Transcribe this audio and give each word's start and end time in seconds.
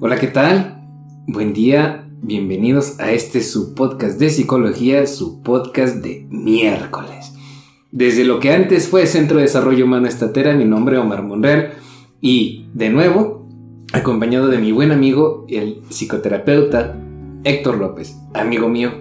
Hola, 0.00 0.16
¿qué 0.20 0.28
tal? 0.28 0.84
Buen 1.26 1.52
día, 1.52 2.08
bienvenidos 2.22 3.00
a 3.00 3.10
este 3.10 3.42
su 3.42 3.74
podcast 3.74 4.20
de 4.20 4.30
psicología, 4.30 5.04
su 5.08 5.42
podcast 5.42 5.96
de 5.96 6.24
miércoles. 6.30 7.32
Desde 7.90 8.22
lo 8.22 8.38
que 8.38 8.52
antes 8.52 8.86
fue 8.86 9.08
Centro 9.08 9.38
de 9.38 9.42
Desarrollo 9.42 9.86
Humano 9.86 10.06
Estatera, 10.06 10.54
mi 10.54 10.66
nombre 10.66 10.96
es 10.96 11.02
Omar 11.02 11.24
Monreal 11.24 11.72
y 12.20 12.66
de 12.74 12.90
nuevo 12.90 13.48
acompañado 13.92 14.46
de 14.46 14.58
mi 14.58 14.70
buen 14.70 14.92
amigo, 14.92 15.44
el 15.48 15.82
psicoterapeuta 15.90 16.96
Héctor 17.42 17.78
López. 17.78 18.16
Amigo 18.34 18.68
mío, 18.68 18.92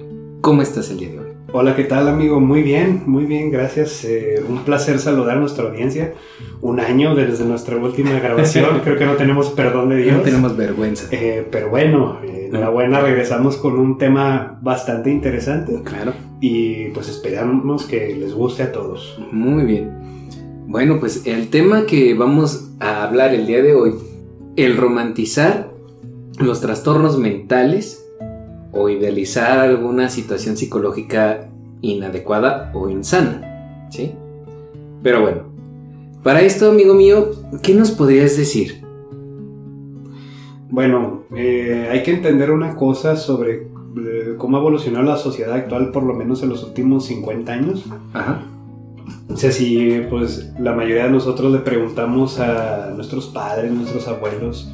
¿cómo 0.41 0.63
estás 0.63 0.89
el 0.89 0.97
día 0.97 1.09
de 1.09 1.19
hoy? 1.19 1.26
Hola, 1.53 1.77
¿qué 1.77 1.85
tal 1.85 2.09
amigo? 2.09 2.41
Muy 2.41 2.61
bien, 2.61 3.03
muy 3.05 3.25
bien, 3.25 3.51
gracias. 3.51 4.03
Eh, 4.03 4.43
un 4.47 4.65
placer 4.65 4.99
saludar 4.99 5.37
a 5.37 5.39
nuestra 5.39 5.63
audiencia. 5.63 6.13
Un 6.59 6.81
año 6.81 7.15
desde 7.15 7.45
nuestra 7.45 7.77
última 7.77 8.19
grabación, 8.19 8.79
creo 8.83 8.97
que 8.97 9.05
no 9.05 9.13
tenemos 9.13 9.51
perdón 9.51 9.87
de 9.89 9.97
Dios. 9.97 10.17
No 10.17 10.23
tenemos 10.23 10.57
vergüenza. 10.57 11.07
Eh, 11.11 11.47
pero 11.49 11.69
bueno, 11.69 12.19
eh, 12.25 12.47
enhorabuena, 12.49 12.99
regresamos 12.99 13.55
con 13.55 13.79
un 13.79 13.97
tema 13.97 14.59
bastante 14.61 15.09
interesante. 15.09 15.81
Claro. 15.83 16.13
Y 16.41 16.89
pues 16.89 17.07
esperamos 17.07 17.85
que 17.85 18.13
les 18.13 18.33
guste 18.33 18.63
a 18.63 18.73
todos. 18.73 19.17
Muy 19.31 19.63
bien. 19.63 19.89
Bueno, 20.67 20.99
pues 20.99 21.25
el 21.25 21.49
tema 21.49 21.85
que 21.85 22.13
vamos 22.13 22.71
a 22.81 23.03
hablar 23.03 23.33
el 23.33 23.47
día 23.47 23.61
de 23.61 23.73
hoy 23.73 23.93
el 24.57 24.75
romantizar 24.75 25.71
los 26.39 26.59
trastornos 26.59 27.17
mentales 27.17 28.06
o 28.71 28.89
idealizar 28.89 29.59
alguna 29.59 30.09
situación 30.09 30.57
psicológica 30.57 31.49
inadecuada 31.81 32.71
o 32.73 32.89
insana, 32.89 33.87
¿sí? 33.89 34.13
Pero 35.03 35.21
bueno, 35.21 35.43
para 36.23 36.41
esto, 36.41 36.71
amigo 36.71 36.93
mío, 36.93 37.31
¿qué 37.61 37.73
nos 37.73 37.91
podrías 37.91 38.35
decir? 38.37 38.83
Bueno, 40.69 41.23
eh, 41.35 41.87
hay 41.89 42.03
que 42.03 42.13
entender 42.13 42.51
una 42.51 42.75
cosa 42.75 43.15
sobre 43.15 43.53
eh, 43.97 44.35
cómo 44.37 44.57
ha 44.57 44.59
evolucionado 44.59 45.05
la 45.05 45.17
sociedad 45.17 45.53
actual, 45.53 45.91
por 45.91 46.03
lo 46.03 46.13
menos 46.13 46.43
en 46.43 46.49
los 46.49 46.63
últimos 46.63 47.05
50 47.05 47.51
años. 47.53 47.85
Ajá. 48.13 48.41
O 49.29 49.37
sea, 49.37 49.51
si 49.51 50.01
pues 50.09 50.51
la 50.59 50.73
mayoría 50.73 51.05
de 51.05 51.11
nosotros 51.11 51.51
le 51.51 51.59
preguntamos 51.59 52.39
a 52.39 52.91
nuestros 52.95 53.27
padres, 53.27 53.71
nuestros 53.71 54.07
abuelos, 54.07 54.71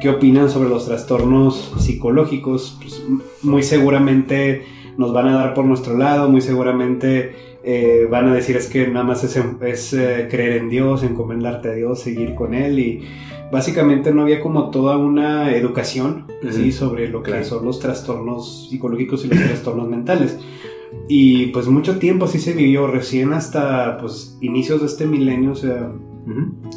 qué 0.00 0.08
opinan 0.10 0.50
sobre 0.50 0.68
los 0.68 0.86
trastornos 0.86 1.74
psicológicos, 1.78 2.78
pues 2.80 3.04
muy 3.42 3.62
seguramente 3.62 4.64
nos 4.96 5.12
van 5.12 5.28
a 5.28 5.34
dar 5.34 5.54
por 5.54 5.64
nuestro 5.64 5.96
lado, 5.96 6.28
muy 6.28 6.40
seguramente 6.40 7.34
eh, 7.62 8.06
van 8.10 8.28
a 8.28 8.34
decir 8.34 8.56
es 8.56 8.66
que 8.68 8.86
nada 8.88 9.04
más 9.04 9.24
es, 9.24 9.92
eh, 9.92 10.28
creer 10.30 10.58
en 10.58 10.68
Dios, 10.68 11.02
encomendarte 11.02 11.68
a 11.68 11.72
Dios, 11.72 12.00
seguir 12.00 12.34
con 12.34 12.54
Él 12.54 12.78
y 12.78 13.04
básicamente 13.50 14.12
no 14.12 14.22
había 14.22 14.40
como 14.40 14.70
toda 14.70 14.96
una 14.96 15.54
educación 15.54 16.26
¿sí? 16.50 16.72
sobre 16.72 17.08
lo 17.08 17.22
que 17.22 17.44
son 17.44 17.64
los 17.64 17.78
trastornos 17.80 18.68
psicológicos 18.70 19.24
y 19.24 19.28
los 19.28 19.38
trastornos 19.38 19.88
mentales. 19.88 20.38
Y 21.08 21.46
pues 21.48 21.66
mucho 21.68 21.98
tiempo 21.98 22.24
así 22.24 22.38
se 22.38 22.52
vivió, 22.52 22.86
recién 22.86 23.32
hasta 23.32 23.98
pues 23.98 24.38
inicios 24.40 24.80
de 24.80 24.86
este 24.86 25.06
milenio, 25.06 25.52
o 25.52 25.54
sea, 25.54 25.92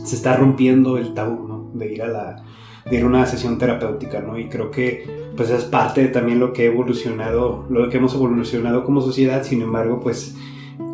se 0.03 0.15
está 0.15 0.35
rompiendo 0.35 0.97
el 0.97 1.13
tabú, 1.13 1.47
¿no? 1.47 1.71
De 1.73 1.93
ir 1.93 2.01
a 2.03 2.07
la, 2.07 2.43
de 2.89 3.03
una 3.03 3.25
sesión 3.25 3.57
terapéutica, 3.57 4.21
¿no? 4.21 4.37
Y 4.39 4.47
creo 4.49 4.71
que 4.71 5.21
pues 5.35 5.49
es 5.49 5.63
parte 5.63 6.01
de 6.01 6.07
también 6.09 6.39
lo 6.39 6.53
que 6.53 6.63
ha 6.63 6.65
evolucionado, 6.65 7.65
lo 7.69 7.89
que 7.89 7.97
hemos 7.97 8.13
evolucionado 8.13 8.83
como 8.83 9.01
sociedad, 9.01 9.43
sin 9.43 9.61
embargo, 9.61 9.99
pues 9.99 10.35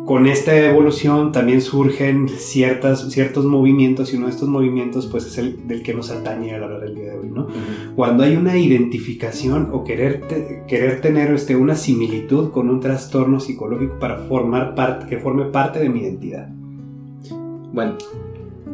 con 0.08 0.26
esta 0.26 0.56
evolución 0.56 1.32
también 1.32 1.60
surgen 1.60 2.30
ciertas, 2.30 3.10
ciertos 3.10 3.44
movimientos 3.44 4.10
y 4.10 4.16
uno 4.16 4.24
de 4.24 4.32
estos 4.32 4.48
movimientos 4.48 5.06
pues 5.06 5.26
es 5.26 5.36
el 5.36 5.68
del 5.68 5.82
que 5.82 5.92
nos 5.92 6.10
atañe 6.10 6.54
a 6.54 6.58
la 6.58 6.66
hora 6.66 6.78
del 6.78 6.94
día 6.94 7.10
de 7.12 7.18
hoy, 7.18 7.28
¿no? 7.28 7.46
Cuando 7.94 8.22
hay 8.22 8.34
una 8.34 8.56
identificación 8.56 9.68
o 9.70 9.84
querer, 9.84 10.22
querer 10.66 11.02
tener 11.02 11.30
este, 11.34 11.56
una 11.56 11.74
similitud 11.74 12.52
con 12.52 12.70
un 12.70 12.80
trastorno 12.80 13.38
psicológico 13.38 13.98
para 13.98 14.16
formar 14.16 14.74
parte, 14.74 15.06
que 15.08 15.18
forme 15.18 15.44
parte 15.44 15.78
de 15.78 15.90
mi 15.90 16.00
identidad. 16.00 16.48
Bueno, 17.74 17.98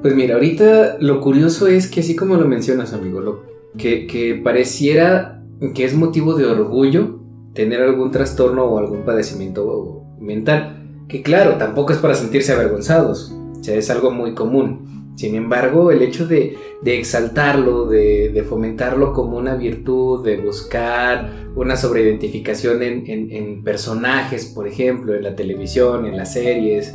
pues 0.05 0.15
mira, 0.15 0.35
ahorita 0.35 0.99
lo 1.01 1.23
curioso 1.23 1.67
es 1.67 1.89
que 1.89 2.01
así 2.01 2.15
como 2.15 2.37
lo 2.37 2.47
mencionas, 2.47 2.93
amigo, 2.93 3.23
lo, 3.23 3.43
que, 3.79 4.07
que 4.07 4.35
pareciera 4.35 5.43
que 5.75 5.87
es 5.87 5.95
motivo 5.95 6.35
de 6.35 6.45
orgullo 6.45 7.21
tener 7.55 7.81
algún 7.81 8.11
trastorno 8.11 8.65
o 8.65 8.77
algún 8.77 9.07
padecimiento 9.07 10.05
mental 10.21 11.07
que 11.09 11.23
claro, 11.23 11.57
tampoco 11.57 11.95
es 11.95 12.01
para 12.01 12.13
sentirse 12.13 12.53
avergonzados, 12.53 13.33
o 13.59 13.65
sea, 13.65 13.77
es 13.77 13.89
algo 13.89 14.11
muy 14.11 14.35
común. 14.35 15.15
Sin 15.17 15.37
embargo, 15.37 15.91
el 15.91 16.03
hecho 16.03 16.27
de, 16.27 16.55
exaltarlo, 16.85 17.87
de, 17.87 18.45
fomentarlo 18.47 19.15
como 19.15 19.39
una 19.39 19.55
virtud, 19.57 20.23
de 20.23 20.37
buscar 20.37 21.31
una 21.57 21.79
sobreidentificación 21.79 22.83
en, 22.83 23.05
en, 23.09 23.65
personajes, 23.65 24.45
por 24.45 24.69
ejemplo, 24.69 25.15
en 25.15 25.23
la 25.23 25.35
televisión, 25.35 26.05
en 26.05 26.19
las 26.19 26.35
series, 26.35 26.95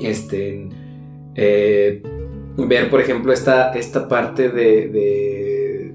este, 0.00 0.68
eh, 1.40 2.02
ver, 2.56 2.90
por 2.90 3.00
ejemplo, 3.00 3.32
esta, 3.32 3.70
esta 3.72 4.08
parte 4.08 4.48
de, 4.48 5.94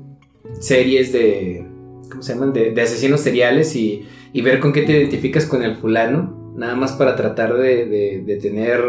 series 0.59 1.11
de, 1.11 1.65
¿cómo 2.09 2.23
se 2.23 2.33
llaman?, 2.33 2.53
de, 2.53 2.81
asesinos 2.81 3.21
seriales 3.21 3.75
y, 3.75 4.07
y 4.31 4.41
ver 4.41 4.59
con 4.59 4.71
qué 4.71 4.83
te 4.83 4.93
identificas 4.93 5.45
con 5.45 5.63
el 5.63 5.75
fulano 5.75 6.43
nada 6.55 6.75
más 6.75 6.93
para 6.93 7.15
tratar 7.15 7.55
de, 7.55 8.39
tener, 8.41 8.81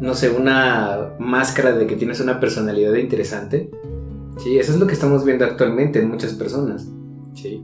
no 0.00 0.14
sé, 0.14 0.30
una 0.30 1.14
máscara 1.18 1.72
de 1.72 1.86
que 1.86 1.96
tienes 1.96 2.20
una 2.20 2.40
personalidad 2.40 2.94
interesante. 2.94 3.70
Sí, 4.38 4.58
eso 4.58 4.72
es 4.72 4.78
lo 4.78 4.86
que 4.86 4.94
estamos 4.94 5.24
viendo 5.24 5.44
actualmente 5.44 5.98
en 5.98 6.08
muchas 6.08 6.32
personas. 6.34 6.88
Sí. 7.34 7.62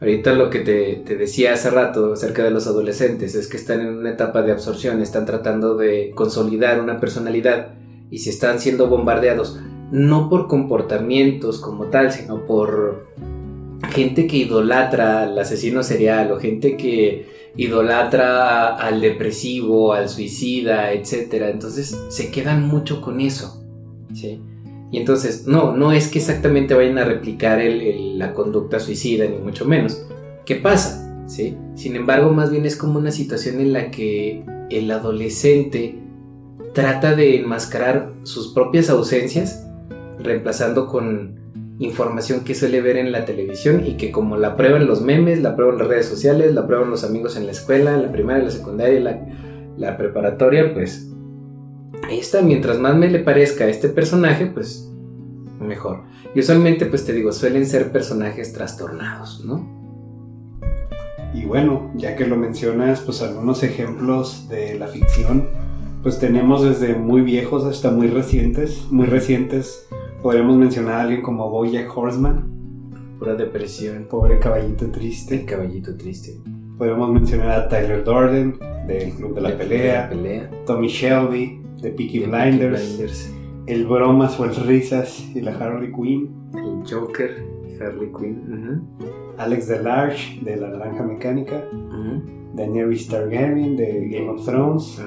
Ahorita 0.00 0.32
lo 0.32 0.48
que 0.48 0.60
te, 0.60 1.16
decía 1.16 1.54
hace 1.54 1.70
rato 1.70 2.12
acerca 2.12 2.44
de 2.44 2.50
los 2.50 2.68
adolescentes 2.68 3.34
es 3.34 3.48
que 3.48 3.56
están 3.56 3.80
en 3.80 3.96
una 3.96 4.10
etapa 4.10 4.42
de 4.42 4.52
absorción, 4.52 5.02
están 5.02 5.26
tratando 5.26 5.76
de 5.76 6.12
consolidar 6.14 6.80
una 6.80 7.00
personalidad 7.00 7.74
y 8.10 8.18
si 8.18 8.30
están 8.30 8.60
siendo 8.60 8.86
bombardeados 8.86 9.58
no 9.90 10.28
por 10.28 10.46
comportamientos 10.46 11.58
como 11.58 11.86
tal, 11.86 12.12
sino 12.12 12.46
por 12.46 13.08
gente 13.90 14.26
que 14.26 14.36
idolatra 14.36 15.22
al 15.22 15.38
asesino 15.38 15.82
serial 15.82 16.30
o 16.30 16.38
gente 16.38 16.76
que 16.76 17.50
idolatra 17.56 18.76
al 18.76 19.00
depresivo, 19.00 19.94
al 19.94 20.08
suicida, 20.08 20.92
etc. 20.92 21.48
Entonces 21.50 21.98
se 22.08 22.30
quedan 22.30 22.68
mucho 22.68 23.00
con 23.00 23.20
eso. 23.20 23.64
¿sí? 24.14 24.40
Y 24.90 24.98
entonces, 24.98 25.46
no, 25.46 25.76
no 25.76 25.92
es 25.92 26.08
que 26.08 26.18
exactamente 26.18 26.74
vayan 26.74 26.98
a 26.98 27.04
replicar 27.04 27.60
la 27.62 28.32
conducta 28.32 28.80
suicida, 28.80 29.26
ni 29.26 29.36
mucho 29.36 29.66
menos. 29.66 30.06
¿Qué 30.46 30.56
pasa? 30.56 31.04
¿Sí? 31.26 31.56
Sin 31.74 31.94
embargo, 31.94 32.32
más 32.32 32.50
bien 32.50 32.64
es 32.64 32.76
como 32.76 32.98
una 32.98 33.10
situación 33.10 33.60
en 33.60 33.74
la 33.74 33.90
que 33.90 34.44
el 34.70 34.90
adolescente 34.90 35.98
trata 36.72 37.14
de 37.14 37.36
enmascarar 37.36 38.12
sus 38.22 38.54
propias 38.54 38.88
ausencias, 38.88 39.66
reemplazando 40.18 40.86
con 40.86 41.36
información 41.78 42.40
que 42.40 42.54
suele 42.54 42.80
ver 42.80 42.96
en 42.96 43.12
la 43.12 43.24
televisión 43.24 43.86
y 43.86 43.96
que 43.96 44.10
como 44.10 44.36
la 44.36 44.56
prueban 44.56 44.86
los 44.86 45.02
memes, 45.02 45.42
la 45.42 45.54
prueban 45.54 45.78
las 45.78 45.86
redes 45.86 46.06
sociales, 46.06 46.52
la 46.54 46.66
prueban 46.66 46.90
los 46.90 47.04
amigos 47.04 47.36
en 47.36 47.46
la 47.46 47.52
escuela, 47.52 47.96
la 47.96 48.10
primaria, 48.10 48.44
la 48.44 48.50
secundaria, 48.50 49.00
la, 49.00 49.20
la 49.76 49.96
preparatoria, 49.96 50.72
pues 50.74 51.10
ahí 52.08 52.18
está, 52.18 52.42
mientras 52.42 52.78
más 52.78 52.96
me 52.96 53.08
le 53.08 53.20
parezca 53.20 53.64
a 53.64 53.68
este 53.68 53.88
personaje, 53.88 54.46
pues 54.46 54.90
mejor. 55.60 56.02
Y 56.34 56.40
usualmente, 56.40 56.86
pues 56.86 57.04
te 57.04 57.12
digo, 57.12 57.32
suelen 57.32 57.66
ser 57.66 57.92
personajes 57.92 58.52
trastornados, 58.52 59.44
¿no? 59.44 59.78
Y 61.34 61.44
bueno, 61.44 61.92
ya 61.94 62.16
que 62.16 62.26
lo 62.26 62.36
mencionas, 62.36 63.00
pues 63.00 63.22
algunos 63.22 63.62
ejemplos 63.62 64.48
de 64.48 64.78
la 64.78 64.88
ficción, 64.88 65.48
pues 66.02 66.18
tenemos 66.18 66.62
desde 66.62 66.94
muy 66.94 67.22
viejos 67.22 67.64
hasta 67.64 67.90
muy 67.90 68.08
recientes, 68.08 68.86
muy 68.90 69.06
recientes 69.06 69.88
Podríamos 70.22 70.56
mencionar 70.56 70.94
a 70.94 71.00
alguien 71.02 71.22
como 71.22 71.48
Bojack 71.48 71.96
Horseman. 71.96 72.44
Pura 73.20 73.36
depresión. 73.36 74.06
Pobre 74.10 74.40
caballito 74.40 74.90
triste. 74.90 75.44
caballito 75.44 75.96
triste. 75.96 76.40
Podríamos 76.76 77.12
mencionar 77.12 77.50
a 77.52 77.68
Tyler 77.68 78.02
Durden, 78.02 78.58
del 78.88 79.12
Club 79.12 79.36
de 79.36 79.40
la, 79.40 79.56
pelea. 79.56 80.10
Tommy 80.66 80.88
Shelby, 80.88 81.62
de 81.80 81.90
Peaky 81.90 82.20
Blinders. 82.20 83.32
El 83.66 83.86
Bromas 83.86 84.38
o 84.40 84.44
el 84.44 84.54
Risas 84.54 85.28
y 85.34 85.40
la 85.40 85.52
Harley 85.52 85.92
Quinn. 85.92 86.34
El 86.54 86.90
Joker 86.90 87.44
Harley 87.80 88.10
Quinn. 88.18 88.82
Alex 89.36 89.68
Delarge, 89.68 90.40
de 90.42 90.56
La 90.56 90.68
Naranja 90.68 91.02
Mecánica. 91.02 91.64
Daenerys 92.54 93.08
Targaryen, 93.08 93.76
de 93.76 94.08
Game 94.08 94.28
of 94.30 94.44
Thrones. 94.44 95.00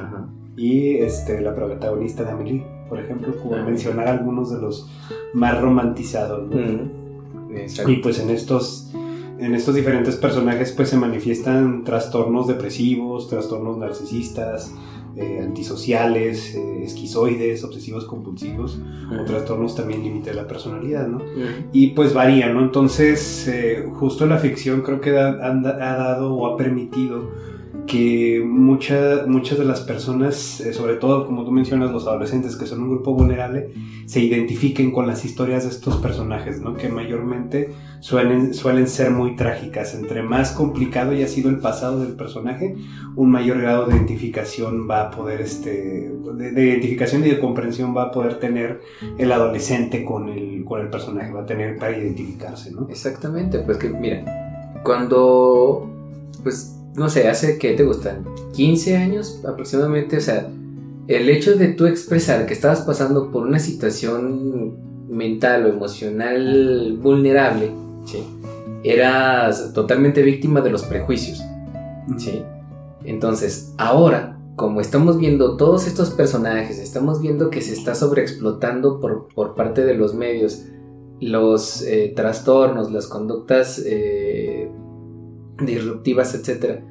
Y 0.56 0.98
este, 0.98 1.42
la 1.42 1.56
protagonista 1.56 2.24
de 2.24 2.32
Amelie 2.32 2.82
por 2.92 3.00
ejemplo, 3.00 3.34
como 3.42 3.56
ah. 3.56 3.64
mencionar 3.64 4.10
algunos 4.10 4.52
de 4.52 4.60
los 4.60 4.86
más 5.34 5.62
romantizados. 5.62 6.54
Y 7.88 7.96
pues 7.98 8.20
en 8.20 8.30
estos, 8.30 8.92
en 9.40 9.56
estos 9.56 9.76
diferentes 9.76 10.18
personajes 10.18 10.74
pues 10.74 10.90
se 10.90 10.98
manifiestan 10.98 11.86
trastornos 11.86 12.48
depresivos, 12.48 13.30
trastornos 13.30 13.78
narcisistas, 13.78 14.76
eh, 15.16 15.42
antisociales, 15.44 16.56
eh, 16.56 16.84
esquizoides, 16.84 17.64
obsesivos 17.64 18.06
compulsivos 18.06 18.80
o 19.12 19.26
trastornos 19.26 19.76
también 19.76 20.04
límite 20.04 20.30
de 20.30 20.38
la 20.38 20.48
personalidad, 20.48 21.08
¿no? 21.08 21.22
Y 21.74 21.88
pues 21.88 22.14
varía, 22.14 22.50
¿no? 22.50 22.62
Entonces, 22.62 23.48
eh, 23.48 23.86
justo 23.94 24.26
la 24.26 24.38
ficción 24.38 24.82
creo 24.82 25.02
que 25.02 25.18
ha 25.18 25.34
dado 25.36 26.34
o 26.34 26.48
ha 26.48 26.58
permitido 26.58 27.30
que 27.88 28.42
muchas 28.46 29.58
de 29.58 29.66
las 29.66 29.82
personas, 29.82 30.62
eh, 30.62 30.74
sobre 30.74 30.96
todo 30.96 31.26
como 31.26 31.44
tú 31.44 31.52
mencionas, 31.52 31.92
los 31.92 32.08
adolescentes 32.08 32.56
que 32.56 32.66
son 32.66 32.84
un 32.84 32.90
grupo 32.90 33.14
vulnerable, 33.14 33.74
se 34.06 34.20
identifiquen 34.20 34.92
con 34.92 35.08
las 35.08 35.26
historias 35.26 35.64
de 35.64 35.70
estos 35.70 35.98
personajes, 35.98 36.62
¿no? 36.62 36.76
que 36.76 36.90
mayormente 36.90 37.74
suelen, 38.00 38.54
suelen 38.54 38.88
ser 38.88 39.12
muy 39.12 39.36
trágicas. 39.36 39.94
Entre 39.96 40.22
más 40.22 40.52
complicado 40.52 41.12
haya 41.12 41.28
sido 41.28 41.50
el 41.50 41.60
pasado 41.60 42.00
del 42.00 42.14
personaje, 42.14 42.76
un 43.16 43.30
mayor 43.30 43.62
grado 43.62 43.86
de 43.86 43.96
identificación 43.96 44.90
va 44.90 45.08
a 45.08 45.12
poder, 45.12 45.42
este, 45.42 46.12
de, 46.36 46.64
identificación 46.64 47.26
y 47.26 47.30
de 47.30 47.40
comprensión 47.40 47.96
va 47.96 48.04
a 48.04 48.12
poder 48.12 48.40
tener 48.40 48.82
el 49.18 49.32
adolescente 49.32 50.06
con 50.06 50.30
el, 50.30 50.64
con 50.66 50.82
el 50.82 50.90
personaje, 50.90 51.32
va 51.32 51.42
a 51.42 51.46
tener 51.46 51.78
para 51.78 51.98
identificarse. 51.98 52.72
¿no? 52.72 52.88
Exactamente, 52.90 53.60
pues 53.60 53.78
que 53.78 53.90
mira, 53.90 54.24
cuando 54.84 55.88
pues 56.44 56.81
no 56.96 57.10
sé, 57.10 57.28
hace 57.28 57.58
que 57.58 57.74
te 57.74 57.84
gustan 57.84 58.26
15 58.54 58.98
años 58.98 59.42
aproximadamente, 59.48 60.18
o 60.18 60.22
sea, 60.22 60.50
el 61.08 61.30
hecho 61.30 61.56
de 61.56 61.70
tú 61.70 61.86
expresar 61.86 62.46
que 62.46 62.54
estabas 62.54 62.82
pasando 62.82 63.32
por 63.32 63.44
una 63.44 63.60
situación 63.60 64.78
mental 65.10 65.66
o 65.66 65.70
emocional 65.70 66.98
vulnerable, 67.02 67.72
¿sí? 68.06 68.24
eras 68.84 69.74
totalmente 69.74 70.22
víctima 70.22 70.62
de 70.62 70.72
los 70.72 70.84
prejuicios. 70.84 71.42
¿sí? 72.18 72.44
Entonces, 73.04 73.74
ahora, 73.78 74.40
como 74.56 74.82
estamos 74.82 75.18
viendo 75.18 75.58
todos 75.58 75.88
estos 75.88 76.12
personajes, 76.12 76.80
estamos 76.80 77.22
viendo 77.22 77.50
que 77.50 77.62
se 77.62 77.74
está 77.74 77.96
sobreexplotando 77.96 79.00
por, 79.00 79.28
por 79.34 79.56
parte 79.56 79.84
de 79.86 79.96
los 79.96 80.14
medios 80.14 80.64
los 81.20 81.84
eh, 81.84 82.14
trastornos, 82.16 82.92
las 82.92 83.06
conductas 83.06 83.82
eh, 83.86 84.51
disruptivas, 85.66 86.34
etc. 86.36 86.82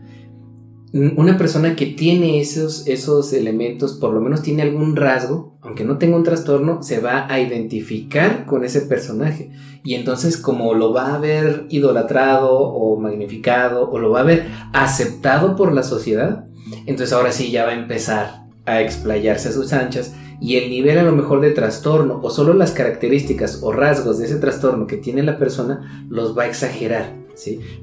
Una 0.92 1.38
persona 1.38 1.76
que 1.76 1.86
tiene 1.86 2.40
esos, 2.40 2.86
esos 2.88 3.32
elementos, 3.32 3.94
por 3.94 4.12
lo 4.12 4.20
menos 4.20 4.42
tiene 4.42 4.62
algún 4.62 4.96
rasgo, 4.96 5.56
aunque 5.62 5.84
no 5.84 5.98
tenga 5.98 6.16
un 6.16 6.24
trastorno, 6.24 6.82
se 6.82 7.00
va 7.00 7.32
a 7.32 7.38
identificar 7.38 8.44
con 8.44 8.64
ese 8.64 8.80
personaje. 8.82 9.52
Y 9.84 9.94
entonces 9.94 10.36
como 10.36 10.74
lo 10.74 10.92
va 10.92 11.14
a 11.14 11.18
ver 11.18 11.66
idolatrado 11.70 12.58
o 12.58 12.98
magnificado 12.98 13.88
o 13.88 13.98
lo 13.98 14.10
va 14.10 14.20
a 14.20 14.24
ver 14.24 14.48
aceptado 14.72 15.54
por 15.54 15.72
la 15.72 15.84
sociedad, 15.84 16.46
entonces 16.86 17.12
ahora 17.12 17.30
sí 17.30 17.50
ya 17.50 17.64
va 17.64 17.70
a 17.70 17.78
empezar 17.78 18.46
a 18.66 18.80
explayarse 18.80 19.50
a 19.50 19.52
sus 19.52 19.72
anchas 19.72 20.14
y 20.40 20.56
el 20.56 20.70
nivel 20.70 20.98
a 20.98 21.02
lo 21.02 21.12
mejor 21.12 21.40
de 21.40 21.50
trastorno 21.50 22.20
o 22.22 22.30
solo 22.30 22.54
las 22.54 22.72
características 22.72 23.60
o 23.62 23.72
rasgos 23.72 24.18
de 24.18 24.24
ese 24.24 24.36
trastorno 24.36 24.86
que 24.86 24.96
tiene 24.96 25.22
la 25.22 25.38
persona 25.38 26.06
los 26.08 26.36
va 26.36 26.44
a 26.44 26.48
exagerar. 26.48 27.19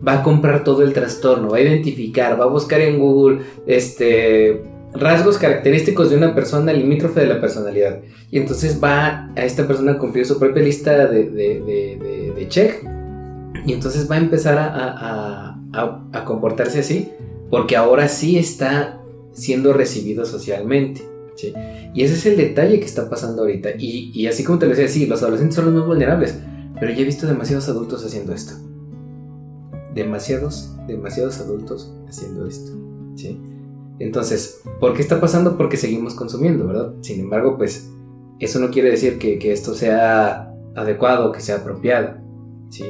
Va 0.07 0.19
a 0.19 0.23
comprar 0.23 0.63
todo 0.63 0.83
el 0.83 0.93
trastorno, 0.93 1.49
va 1.49 1.57
a 1.57 1.61
identificar, 1.61 2.39
va 2.39 2.45
a 2.45 2.47
buscar 2.47 2.81
en 2.81 2.99
Google 2.99 3.39
este, 3.65 4.61
rasgos 4.93 5.37
característicos 5.37 6.09
de 6.09 6.17
una 6.17 6.35
persona 6.35 6.73
limítrofe 6.73 7.21
de 7.21 7.27
la 7.27 7.41
personalidad. 7.41 8.01
Y 8.31 8.37
entonces 8.37 8.79
va 8.83 9.31
a 9.35 9.45
esta 9.45 9.67
persona 9.67 9.93
a 9.93 9.97
cumplir 9.97 10.25
su 10.25 10.39
propia 10.39 10.63
lista 10.63 11.07
de, 11.07 11.29
de, 11.29 12.45
check. 12.49 12.83
Y 13.65 13.73
entonces 13.73 14.09
va 14.09 14.15
a 14.15 14.19
empezar 14.19 14.57
a, 14.59 16.23
comportarse 16.25 16.79
así, 16.79 17.09
porque 17.49 17.75
ahora 17.75 18.07
sí 18.07 18.37
está 18.37 19.01
siendo 19.33 19.73
recibido 19.73 20.25
socialmente. 20.25 21.01
Y 21.93 22.03
ese 22.03 22.15
es 22.15 22.25
el 22.25 22.37
detalle 22.37 22.79
que 22.79 22.85
está 22.85 23.09
pasando 23.09 23.43
ahorita. 23.43 23.69
Y, 23.77 24.11
y 24.13 24.27
así 24.27 24.43
como 24.43 24.59
te 24.59 24.65
lo 24.65 24.71
decía, 24.71 24.87
sí, 24.87 25.05
los 25.05 25.21
adolescentes 25.21 25.55
son 25.55 25.65
los 25.65 25.73
más 25.73 25.85
vulnerables, 25.85 26.35
pero 26.79 26.91
ya 26.91 27.01
he 27.01 27.05
visto 27.05 27.27
demasiados 27.27 27.69
adultos 27.69 28.03
haciendo 28.03 28.33
esto 28.33 28.53
demasiados, 29.97 30.73
demasiados 30.87 31.39
adultos 31.39 31.93
haciendo 32.07 32.47
esto, 32.47 32.71
¿sí? 33.15 33.41
Entonces, 33.99 34.61
¿por 34.79 34.93
qué 34.93 35.01
está 35.01 35.19
pasando? 35.19 35.57
Porque 35.57 35.75
seguimos 35.75 36.13
consumiendo, 36.13 36.67
¿verdad? 36.67 36.93
Sin 37.01 37.19
embargo, 37.19 37.57
pues 37.57 37.89
eso 38.39 38.59
no 38.59 38.69
quiere 38.69 38.91
decir 38.91 39.17
que, 39.17 39.51
esto 39.51 39.73
sea 39.73 40.53
adecuado, 40.75 41.31
que 41.31 41.41
sea 41.41 41.57
apropiado, 41.57 42.17
¿sí? 42.69 42.85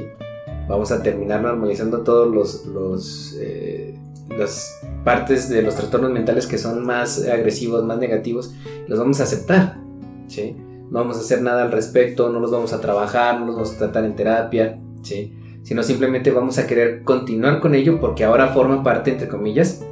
Vamos 0.67 0.91
a 0.91 1.01
terminar 1.01 1.41
normalizando 1.41 2.01
todos 2.01 2.33
los, 2.33 2.65
los 2.65 3.37
eh, 3.39 3.97
las 4.37 4.81
partes 5.05 5.47
de 5.49 5.61
los 5.61 5.75
trastornos 5.75 6.11
mentales 6.11 6.47
que 6.47 6.57
son 6.57 6.85
más 6.85 7.25
agresivos, 7.25 7.83
más 7.85 7.97
negativos, 7.97 8.53
los 8.87 8.99
vamos 8.99 9.19
a 9.21 9.23
aceptar, 9.23 9.79
¿sí? 10.27 10.57
No 10.89 10.99
vamos 10.99 11.17
a 11.17 11.21
hacer 11.21 11.41
nada 11.41 11.63
al 11.63 11.71
respecto, 11.71 12.29
no 12.29 12.39
los 12.39 12.51
vamos 12.51 12.73
a 12.73 12.81
trabajar, 12.81 13.39
no 13.39 13.45
los 13.45 13.55
vamos 13.55 13.73
a 13.73 13.77
tratar 13.77 14.03
en 14.03 14.15
terapia, 14.15 14.79
¿sí? 15.03 15.33
Sino 15.63 15.83
simplemente 15.83 16.31
vamos 16.31 16.57
a 16.57 16.67
querer 16.67 17.03
continuar 17.03 17.59
con 17.59 17.75
ello 17.75 17.99
porque 17.99 18.23
ahora 18.23 18.49
forma 18.49 18.83
parte, 18.83 19.11
entre 19.11 19.27
comillas, 19.27 19.83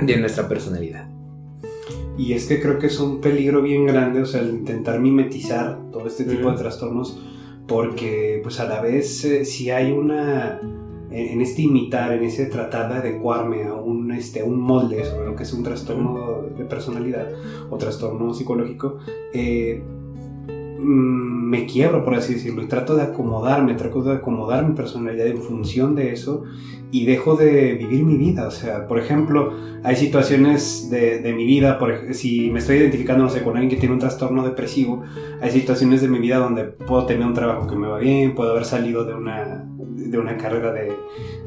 de 0.00 0.16
nuestra 0.16 0.48
personalidad. 0.48 1.08
Y 2.16 2.32
es 2.32 2.46
que 2.46 2.60
creo 2.60 2.78
que 2.78 2.88
es 2.88 2.98
un 2.98 3.20
peligro 3.20 3.62
bien 3.62 3.86
grande, 3.86 4.20
o 4.20 4.26
sea, 4.26 4.40
el 4.40 4.50
intentar 4.50 4.98
mimetizar 4.98 5.78
todo 5.92 6.06
este 6.06 6.24
tipo 6.24 6.50
de 6.50 6.56
trastornos, 6.56 7.20
porque 7.68 8.40
pues 8.42 8.58
a 8.58 8.64
la 8.64 8.80
vez 8.80 9.24
eh, 9.24 9.44
si 9.44 9.70
hay 9.70 9.92
una, 9.92 10.60
en, 11.10 11.40
este 11.40 11.62
imitar, 11.62 12.12
en 12.12 12.24
ese 12.24 12.46
tratar 12.46 12.92
de 12.92 12.98
adecuarme 12.98 13.64
a 13.64 13.74
un, 13.74 14.10
este, 14.10 14.42
un 14.42 14.60
molde 14.60 15.04
sobre 15.04 15.26
lo 15.26 15.36
que 15.36 15.44
es 15.44 15.52
un 15.52 15.62
trastorno 15.62 16.42
de 16.56 16.64
personalidad 16.64 17.28
o 17.70 17.76
trastorno 17.76 18.34
psicológico, 18.34 18.98
eh, 19.32 19.82
Mm, 20.78 21.50
me 21.50 21.66
quiebro, 21.66 22.04
por 22.04 22.14
así 22.14 22.34
decirlo, 22.34 22.62
y 22.62 22.66
trato 22.66 22.94
de 22.94 23.02
acomodarme, 23.02 23.74
trato 23.74 24.02
de 24.02 24.14
acomodar 24.14 24.66
mi 24.66 24.74
personalidad 24.74 25.26
en 25.26 25.42
función 25.42 25.94
de 25.94 26.12
eso 26.12 26.44
y 26.90 27.04
dejo 27.04 27.36
de 27.36 27.74
vivir 27.74 28.04
mi 28.04 28.16
vida. 28.16 28.46
O 28.46 28.50
sea, 28.50 28.86
por 28.86 28.98
ejemplo, 28.98 29.52
hay 29.82 29.96
situaciones 29.96 30.90
de, 30.90 31.18
de 31.18 31.32
mi 31.32 31.44
vida, 31.44 31.78
por, 31.78 32.14
si 32.14 32.50
me 32.50 32.58
estoy 32.58 32.76
identificando, 32.76 33.24
no 33.24 33.30
sé, 33.30 33.42
con 33.42 33.56
alguien 33.56 33.70
que 33.70 33.76
tiene 33.76 33.94
un 33.94 34.00
trastorno 34.00 34.44
depresivo, 34.44 35.02
hay 35.40 35.50
situaciones 35.50 36.00
de 36.00 36.08
mi 36.08 36.18
vida 36.18 36.38
donde 36.38 36.64
puedo 36.64 37.06
tener 37.06 37.26
un 37.26 37.34
trabajo 37.34 37.66
que 37.66 37.76
me 37.76 37.88
va 37.88 37.98
bien, 37.98 38.34
puedo 38.34 38.52
haber 38.52 38.64
salido 38.64 39.04
de 39.04 39.14
una, 39.14 39.64
de 39.78 40.18
una 40.18 40.36
carrera 40.36 40.72
de, 40.72 40.92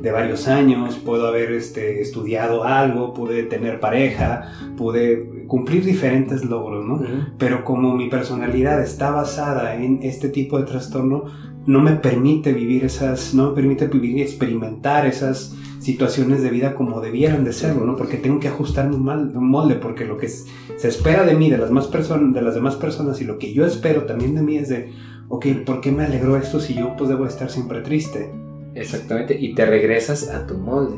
de 0.02 0.12
varios 0.12 0.48
años, 0.48 0.98
puedo 0.98 1.28
haber 1.28 1.52
este, 1.52 2.02
estudiado 2.02 2.64
algo, 2.64 3.14
pude 3.14 3.44
tener 3.44 3.80
pareja, 3.80 4.52
pude 4.78 5.46
cumplir 5.48 5.84
diferentes 5.84 6.46
logros, 6.46 6.86
¿no? 6.86 7.02
Pero 7.38 7.64
como 7.64 7.96
mi 7.96 8.10
personalidad 8.10 8.82
está 8.82 9.12
basada 9.12 9.76
en 9.76 10.00
este 10.02 10.30
tipo 10.30 10.58
de 10.58 10.66
trastorno, 10.66 11.26
no 11.66 11.80
me 11.82 11.94
permite 11.94 12.54
vivir 12.54 12.84
esas, 12.84 13.34
no 13.34 13.50
me 13.50 13.56
permite 13.56 13.88
vivir 13.88 14.18
y 14.18 14.22
experimentar 14.22 15.06
esas 15.06 15.56
situaciones 15.80 16.44
de 16.44 16.50
vida 16.50 16.76
como 16.76 17.02
debieran 17.02 17.44
de 17.44 17.54
serlo, 17.54 17.86
¿no? 17.86 17.96
Porque 17.96 18.18
tengo 18.18 18.40
que 18.40 18.48
ajustarme 18.48 18.96
un, 18.96 19.50
molde, 19.50 19.76
porque 19.76 20.06
lo 20.06 20.18
que 20.18 20.28
se 20.30 20.88
espera 20.88 21.24
de 21.24 21.36
mí, 21.36 21.50
de 21.50 21.58
las, 21.58 21.72
más 21.72 21.88
personas, 21.88 22.34
de 22.34 22.42
las 22.42 22.56
demás 22.56 22.76
personas, 22.76 23.20
y 23.22 23.26
lo 23.26 23.40
que 23.40 23.54
yo 23.54 23.66
espero 23.66 24.06
también 24.06 24.36
de 24.36 24.44
mí 24.44 24.58
es 24.58 24.70
de, 24.70 24.92
ok, 25.28 25.48
¿por 25.66 25.82
qué 25.82 25.92
me 25.92 26.04
alegró 26.04 26.38
esto 26.38 26.60
si 26.60 26.76
yo 26.76 26.96
pues 26.96 27.10
debo 27.10 27.26
estar 27.26 27.50
siempre 27.50 27.82
triste? 27.82 28.32
Exactamente, 28.76 29.38
y 29.40 29.56
te 29.56 29.66
regresas 29.66 30.30
a 30.30 30.46
tu 30.46 30.58
molde. 30.58 30.98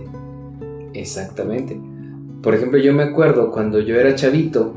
Exactamente. 0.94 1.80
Por 2.42 2.54
ejemplo, 2.54 2.78
yo 2.78 2.94
me 2.94 3.04
acuerdo 3.04 3.52
cuando 3.52 3.80
yo 3.80 3.96
era 3.96 4.16
chavito, 4.16 4.76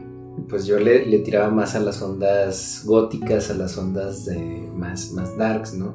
pues 0.48 0.66
yo 0.66 0.78
le, 0.78 1.00
tiraba 1.20 1.50
más 1.50 1.74
a 1.74 1.80
las 1.80 2.00
ondas 2.02 2.82
góticas, 2.84 3.50
a 3.50 3.54
las 3.54 3.76
ondas 3.76 4.24
de 4.26 4.36
más, 4.74 5.12
más 5.12 5.36
darks, 5.36 5.74
¿no? 5.74 5.94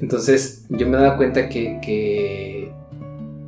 Entonces 0.00 0.64
yo 0.68 0.88
me 0.88 0.96
daba 0.96 1.16
cuenta 1.16 1.48
que, 1.48 1.78
que, 1.80 2.72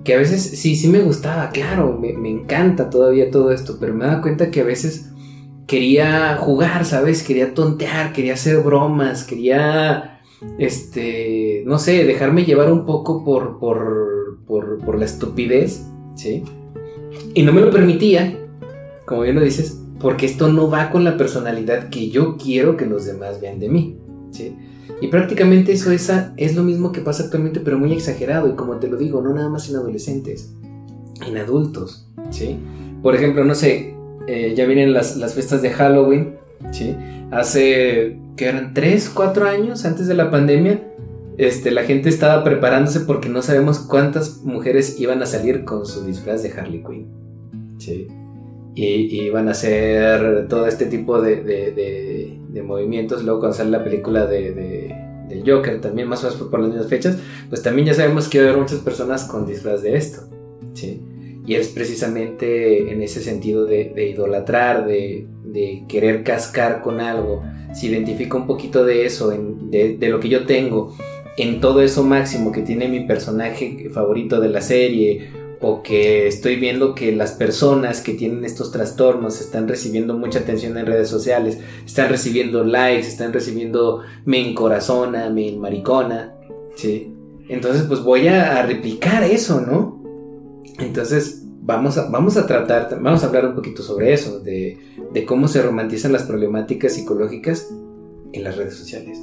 que 0.04 0.14
a 0.14 0.18
veces 0.18 0.42
sí, 0.42 0.76
sí 0.76 0.88
me 0.88 1.00
gustaba, 1.00 1.50
claro, 1.50 1.98
me, 2.00 2.12
me, 2.12 2.30
encanta 2.30 2.90
todavía 2.90 3.30
todo 3.30 3.50
esto, 3.50 3.78
pero 3.80 3.94
me 3.94 4.04
daba 4.04 4.22
cuenta 4.22 4.50
que 4.50 4.60
a 4.60 4.64
veces 4.64 5.10
quería 5.66 6.36
jugar, 6.36 6.84
¿sabes? 6.84 7.22
Quería 7.22 7.54
tontear, 7.54 8.12
quería 8.12 8.34
hacer 8.34 8.58
bromas, 8.58 9.24
quería, 9.24 10.20
este, 10.58 11.64
no 11.66 11.78
sé, 11.78 12.04
dejarme 12.04 12.44
llevar 12.44 12.70
un 12.70 12.86
poco 12.86 13.24
por, 13.24 13.58
por, 13.58 14.38
por, 14.46 14.78
por 14.84 14.98
la 14.98 15.06
estupidez, 15.06 15.86
¿sí? 16.14 16.44
Y 17.34 17.42
no 17.42 17.52
me 17.52 17.62
lo 17.62 17.70
permitía, 17.70 18.38
como 19.06 19.22
bien 19.22 19.34
lo 19.34 19.40
dices, 19.40 19.83
porque 20.04 20.26
esto 20.26 20.52
no 20.52 20.68
va 20.68 20.90
con 20.90 21.02
la 21.02 21.16
personalidad 21.16 21.88
que 21.88 22.10
yo 22.10 22.36
quiero 22.36 22.76
que 22.76 22.84
los 22.84 23.06
demás 23.06 23.40
vean 23.40 23.58
de 23.58 23.70
mí. 23.70 23.96
¿sí? 24.32 24.54
Y 25.00 25.08
prácticamente 25.08 25.72
eso 25.72 25.90
es 25.92 26.54
lo 26.54 26.62
mismo 26.62 26.92
que 26.92 27.00
pasa 27.00 27.24
actualmente, 27.24 27.60
pero 27.60 27.78
muy 27.78 27.90
exagerado. 27.94 28.46
Y 28.50 28.52
como 28.52 28.76
te 28.76 28.88
lo 28.88 28.98
digo, 28.98 29.22
no 29.22 29.32
nada 29.32 29.48
más 29.48 29.70
en 29.70 29.76
adolescentes, 29.76 30.52
en 31.26 31.38
adultos. 31.38 32.06
¿sí? 32.28 32.58
Por 33.02 33.14
ejemplo, 33.14 33.44
no 33.44 33.54
sé, 33.54 33.94
eh, 34.26 34.52
ya 34.54 34.66
vienen 34.66 34.92
las, 34.92 35.16
las, 35.16 35.32
fiestas 35.32 35.62
de 35.62 35.70
Halloween. 35.70 36.34
¿sí? 36.70 36.94
Hace, 37.30 38.18
que 38.36 38.44
eran 38.44 38.74
3, 38.74 39.08
4 39.08 39.46
años 39.46 39.86
antes 39.86 40.06
de 40.06 40.12
la 40.12 40.30
pandemia, 40.30 40.86
este, 41.38 41.70
la 41.70 41.84
gente 41.84 42.10
estaba 42.10 42.44
preparándose 42.44 43.00
porque 43.00 43.30
no 43.30 43.40
sabemos 43.40 43.78
cuántas 43.78 44.42
mujeres 44.42 45.00
iban 45.00 45.22
a 45.22 45.26
salir 45.26 45.64
con 45.64 45.86
su 45.86 46.04
disfraz 46.04 46.42
de 46.42 46.52
Harley 46.52 46.84
Quinn. 46.84 47.08
Sí. 47.78 48.06
Y, 48.74 49.30
van 49.30 49.48
a 49.48 49.52
hacer 49.52 50.48
todo 50.48 50.66
este 50.66 50.86
tipo 50.86 51.20
de, 51.20 51.42
de, 51.42 52.62
movimientos. 52.62 53.22
Luego 53.24 53.40
cuando 53.40 53.56
sale 53.56 53.70
la 53.70 53.84
película 53.84 54.26
de, 54.26 54.52
del 55.28 55.42
Joker, 55.46 55.80
también 55.80 56.08
más 56.08 56.24
o 56.24 56.28
menos 56.28 56.48
por 56.48 56.60
las 56.60 56.70
mismas 56.70 56.88
fechas, 56.88 57.18
pues 57.48 57.62
también 57.62 57.88
ya 57.88 57.94
sabemos 57.94 58.28
que 58.28 58.38
va 58.38 58.46
a 58.46 58.48
haber 58.48 58.62
muchas 58.62 58.78
personas 58.78 59.24
con 59.24 59.46
disfraz 59.46 59.82
de 59.82 59.96
esto. 59.96 60.22
¿sí? 60.72 61.02
Y 61.46 61.54
es 61.54 61.68
precisamente 61.68 62.90
en 62.90 63.02
ese 63.02 63.20
sentido 63.20 63.66
de, 63.66 63.92
idolatrar, 64.10 64.86
de, 64.86 65.28
querer 65.88 66.24
cascar 66.24 66.80
con 66.80 67.00
algo. 67.00 67.42
Se 67.74 67.86
identifica 67.86 68.36
un 68.36 68.46
poquito 68.46 68.84
de 68.84 69.04
eso, 69.04 69.30
de 69.30 70.08
lo 70.08 70.20
que 70.20 70.28
yo 70.28 70.46
tengo, 70.46 70.96
en 71.36 71.60
todo 71.60 71.82
eso 71.82 72.02
máximo 72.04 72.52
que 72.52 72.62
tiene 72.62 72.88
mi 72.88 73.00
personaje 73.00 73.88
favorito 73.92 74.40
de 74.40 74.48
la 74.48 74.60
serie 74.60 75.43
o 75.66 75.82
que 75.82 76.26
estoy 76.26 76.56
viendo 76.56 76.94
que 76.94 77.10
las 77.12 77.32
personas 77.32 78.02
que 78.02 78.12
tienen 78.12 78.44
estos 78.44 78.70
trastornos 78.70 79.40
están 79.40 79.66
recibiendo 79.66 80.12
mucha 80.12 80.40
atención 80.40 80.76
en 80.76 80.84
redes 80.84 81.08
sociales, 81.08 81.58
están 81.86 82.10
recibiendo 82.10 82.64
likes, 82.64 83.08
están 83.08 83.32
recibiendo 83.32 84.02
me 84.26 84.46
encorazona, 84.46 85.30
me 85.30 85.52
maricona, 85.52 86.34
¿sí? 86.76 87.14
Entonces 87.48 87.84
pues 87.84 88.02
voy 88.02 88.28
a, 88.28 88.60
replicar 88.66 89.22
eso, 89.22 89.62
¿no? 89.62 90.02
Entonces 90.78 91.46
vamos 91.62 91.96
a, 91.96 92.10
vamos 92.10 92.36
a 92.36 92.46
tratar, 92.46 93.00
vamos 93.00 93.24
a 93.24 93.28
hablar 93.28 93.46
un 93.46 93.54
poquito 93.54 93.82
sobre 93.82 94.12
eso, 94.12 94.40
de, 94.40 94.78
cómo 95.26 95.48
se 95.48 95.62
romantizan 95.62 96.12
las 96.12 96.24
problemáticas 96.24 96.92
psicológicas 96.92 97.70
en 98.34 98.44
las 98.44 98.58
redes 98.58 98.74
sociales. 98.74 99.18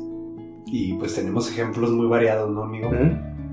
Y 0.66 0.94
pues 0.96 1.14
tenemos 1.14 1.52
ejemplos 1.52 1.92
muy 1.92 2.08
variados, 2.08 2.50
¿no, 2.50 2.64
amigo? 2.64 2.90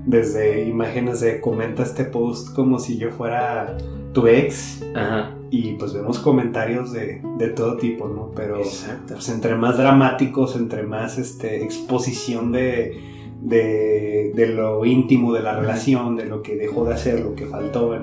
Desde 0.09 0.65
imágenes 0.65 1.19
de 1.19 1.39
comenta 1.39 1.83
este 1.83 2.03
post 2.03 2.55
como 2.55 2.79
si 2.79 2.97
yo 2.97 3.11
fuera 3.11 3.77
tu 4.11 4.27
ex. 4.27 4.83
Ajá. 4.95 5.35
Y 5.51 5.73
pues 5.73 5.93
vemos 5.93 6.17
comentarios 6.19 6.91
de, 6.91 7.21
de 7.37 7.47
todo 7.49 7.77
tipo, 7.77 8.07
¿no? 8.07 8.31
Pero 8.35 8.61
pues 9.07 9.29
entre 9.29 9.55
más 9.55 9.77
dramáticos, 9.77 10.55
entre 10.55 10.83
más 10.83 11.19
este, 11.19 11.63
exposición 11.63 12.51
de, 12.51 12.99
de, 13.41 14.31
de 14.35 14.47
lo 14.47 14.83
íntimo 14.85 15.31
de 15.33 15.41
la 15.41 15.59
relación, 15.59 16.15
de 16.15 16.25
lo 16.25 16.41
que 16.41 16.55
dejó 16.55 16.85
de 16.85 16.93
hacer, 16.95 17.19
lo 17.19 17.35
que 17.35 17.45
faltó, 17.45 17.95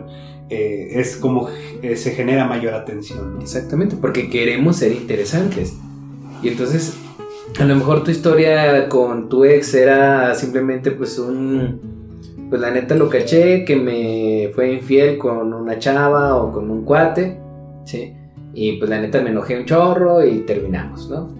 eh, 0.48 0.88
es 0.92 1.16
como 1.16 1.48
eh, 1.82 1.96
se 1.96 2.12
genera 2.12 2.46
mayor 2.46 2.75
atención. 2.75 3.38
Exactamente, 3.40 3.96
porque 4.00 4.30
queremos 4.30 4.76
ser 4.76 4.92
interesantes. 4.92 5.76
Y 6.40 6.48
entonces 6.48 6.96
a 7.58 7.64
lo 7.64 7.75
mejor 7.75 8.04
tu 8.04 8.12
historia 8.12 8.88
con 8.88 9.28
tu 9.28 9.44
ex 9.44 9.75
era 9.75 10.34
simplemente 10.36 10.92
pues 10.92 11.18
un... 11.18 11.96
Pues 12.49 12.61
la 12.61 12.71
neta 12.71 12.95
lo 12.95 13.09
caché, 13.09 13.65
que 13.65 13.76
me 13.76 14.50
fue 14.55 14.73
infiel 14.73 15.19
con 15.19 15.53
una 15.53 15.79
chava 15.79 16.37
o 16.37 16.53
con 16.53 16.71
un 16.71 16.85
cuate, 16.85 17.41
¿sí? 17.85 18.15
Y 18.55 18.79
pues 18.79 18.88
la 18.88 19.00
neta 19.00 19.21
me 19.21 19.31
enojé 19.31 19.59
un 19.59 19.67
chorro 19.67 20.25
y 20.25 20.41
terminamos, 20.41 21.11
¿no? 21.11 21.35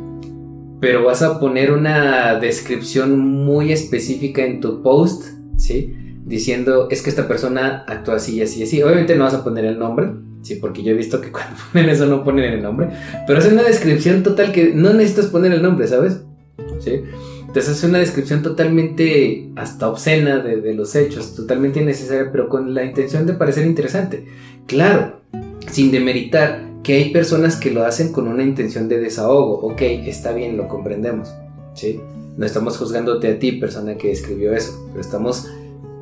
Pero 0.81 1.05
vas 1.05 1.23
a 1.23 1.41
poner 1.41 1.73
una 1.73 2.39
descripción 2.39 3.19
muy 3.19 3.73
específica 3.73 4.45
en 4.45 4.61
tu 4.61 4.83
post, 4.83 5.25
¿sí? 5.57 5.95
Diciendo, 6.25 6.89
es 6.91 7.03
que 7.03 7.11
esta 7.11 7.29
persona 7.29 7.85
actúa 7.87 8.17
así 8.17 8.37
y 8.37 8.43
así 8.43 8.61
y 8.61 8.63
así. 8.65 8.83
Obviamente 8.83 9.17
no 9.17 9.25
vas 9.25 9.35
a 9.35 9.45
poner 9.45 9.65
el 9.65 9.79
nombre, 9.79 10.11
Sí, 10.47 10.55
porque 10.55 10.85
yo 10.85 10.93
he 10.93 10.95
visto 10.95 11.21
que 11.21 11.33
cuando 11.33 11.57
ponen 11.73 11.91
eso 11.91 12.07
no 12.07 12.23
ponen 12.23 12.53
el 12.53 12.63
nombre. 12.63 12.91
Pero 13.27 13.41
es 13.41 13.51
una 13.51 13.65
descripción 13.65 14.23
total 14.23 14.53
que 14.53 14.73
no 14.73 14.93
necesitas 14.93 15.27
poner 15.27 15.51
el 15.51 15.61
nombre, 15.61 15.89
¿sabes? 15.89 16.23
Sí. 16.79 17.03
Entonces 17.47 17.79
es 17.79 17.85
una 17.85 17.99
descripción 17.99 18.43
totalmente 18.43 19.51
hasta 19.57 19.89
obscena 19.89 20.39
de, 20.39 20.75
los 20.75 20.95
hechos, 20.95 21.35
totalmente 21.35 21.81
innecesaria, 21.81 22.31
pero 22.31 22.49
con 22.49 22.75
la 22.75 22.85
intención 22.85 23.27
de 23.27 23.35
parecer 23.35 23.67
interesante. 23.67 24.27
Claro, 24.67 25.21
sin 25.71 25.91
demeritar 25.91 26.67
que 26.83 26.95
hay 26.95 27.11
personas 27.11 27.57
que 27.57 27.71
lo 27.71 27.85
hacen 27.85 28.13
con 28.13 28.29
una 28.29 28.43
intención 28.43 28.89
de 28.89 28.99
desahogo. 28.99 29.61
Ok, 29.61 29.83
está 29.83 30.33
bien, 30.33 30.57
lo 30.57 30.69
comprendemos. 30.69 31.35
¿sí? 31.75 32.01
No 32.37 32.45
estamos 32.45 32.77
juzgándote 32.77 33.29
a 33.29 33.39
ti, 33.39 33.53
persona 33.53 33.97
que 33.97 34.13
escribió 34.13 34.53
eso, 34.55 34.87
pero 34.89 35.01
estamos 35.01 35.47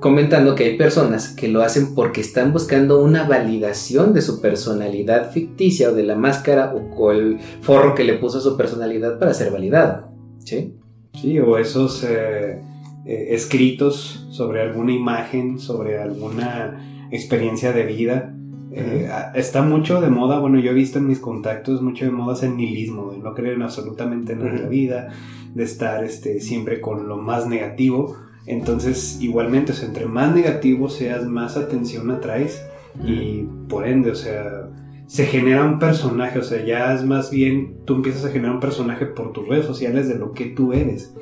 comentando 0.00 0.54
que 0.54 0.64
hay 0.64 0.76
personas 0.76 1.28
que 1.28 1.48
lo 1.48 1.62
hacen 1.62 1.94
porque 1.94 2.20
están 2.20 2.52
buscando 2.52 3.02
una 3.02 3.26
validación 3.26 4.12
de 4.12 4.20
su 4.20 4.42
personalidad 4.42 5.32
ficticia 5.32 5.88
o 5.88 5.94
de 5.94 6.02
la 6.02 6.16
máscara 6.16 6.74
o, 6.74 7.12
el 7.12 7.38
forro 7.62 7.94
que 7.94 8.04
le 8.04 8.14
puso 8.14 8.36
a 8.36 8.42
su 8.42 8.56
personalidad 8.56 9.18
para 9.18 9.32
ser 9.32 9.50
validado. 9.50 10.08
¿Sí? 10.40 10.74
Sí, 11.14 11.38
o 11.38 11.58
esos 11.58 12.04
eh, 12.04 12.60
eh, 13.06 13.26
escritos 13.30 14.26
sobre 14.30 14.60
alguna 14.60 14.92
imagen, 14.92 15.58
sobre 15.58 15.98
alguna 15.98 17.06
experiencia 17.10 17.72
de 17.72 17.84
vida. 17.84 18.34
Eh, 18.72 19.08
está 19.34 19.62
mucho 19.62 20.00
de 20.00 20.10
moda, 20.10 20.40
bueno, 20.40 20.58
yo 20.58 20.72
he 20.72 20.74
visto 20.74 20.98
en 20.98 21.06
mis 21.06 21.20
contactos 21.20 21.80
mucho 21.80 22.04
de 22.04 22.10
moda 22.10 22.36
el 22.44 22.56
nihilismo, 22.56 23.12
de 23.12 23.18
no 23.18 23.32
creer 23.34 23.54
en 23.54 23.62
absolutamente 23.62 24.34
nada 24.34 24.50
en 24.50 24.62
la 24.62 24.68
vida, 24.68 25.12
de 25.54 25.62
estar 25.62 26.02
este, 26.02 26.40
siempre 26.40 26.80
con 26.80 27.06
lo 27.06 27.16
más 27.16 27.46
negativo. 27.46 28.16
Entonces, 28.46 29.18
igualmente, 29.20 29.72
o 29.72 29.74
sea, 29.74 29.88
entre 29.88 30.06
más 30.06 30.34
negativo 30.34 30.88
seas, 30.88 31.24
más 31.24 31.56
atención 31.56 32.10
atraes 32.10 32.62
y 33.06 33.44
por 33.68 33.86
ende, 33.86 34.10
o 34.10 34.14
sea, 34.14 34.68
se 35.06 35.26
genera 35.26 35.64
un 35.64 35.78
personaje, 35.78 36.38
o 36.38 36.42
sea, 36.42 36.64
ya 36.64 36.94
es 36.94 37.04
más 37.04 37.30
bien, 37.30 37.78
tú 37.84 37.94
empiezas 37.94 38.24
a 38.24 38.30
generar 38.30 38.54
un 38.54 38.60
personaje 38.60 39.06
por 39.06 39.32
tus 39.32 39.48
redes 39.48 39.66
sociales 39.66 40.08
de 40.08 40.16
lo 40.16 40.32
que 40.32 40.46
tú 40.46 40.72
eres. 40.72 41.14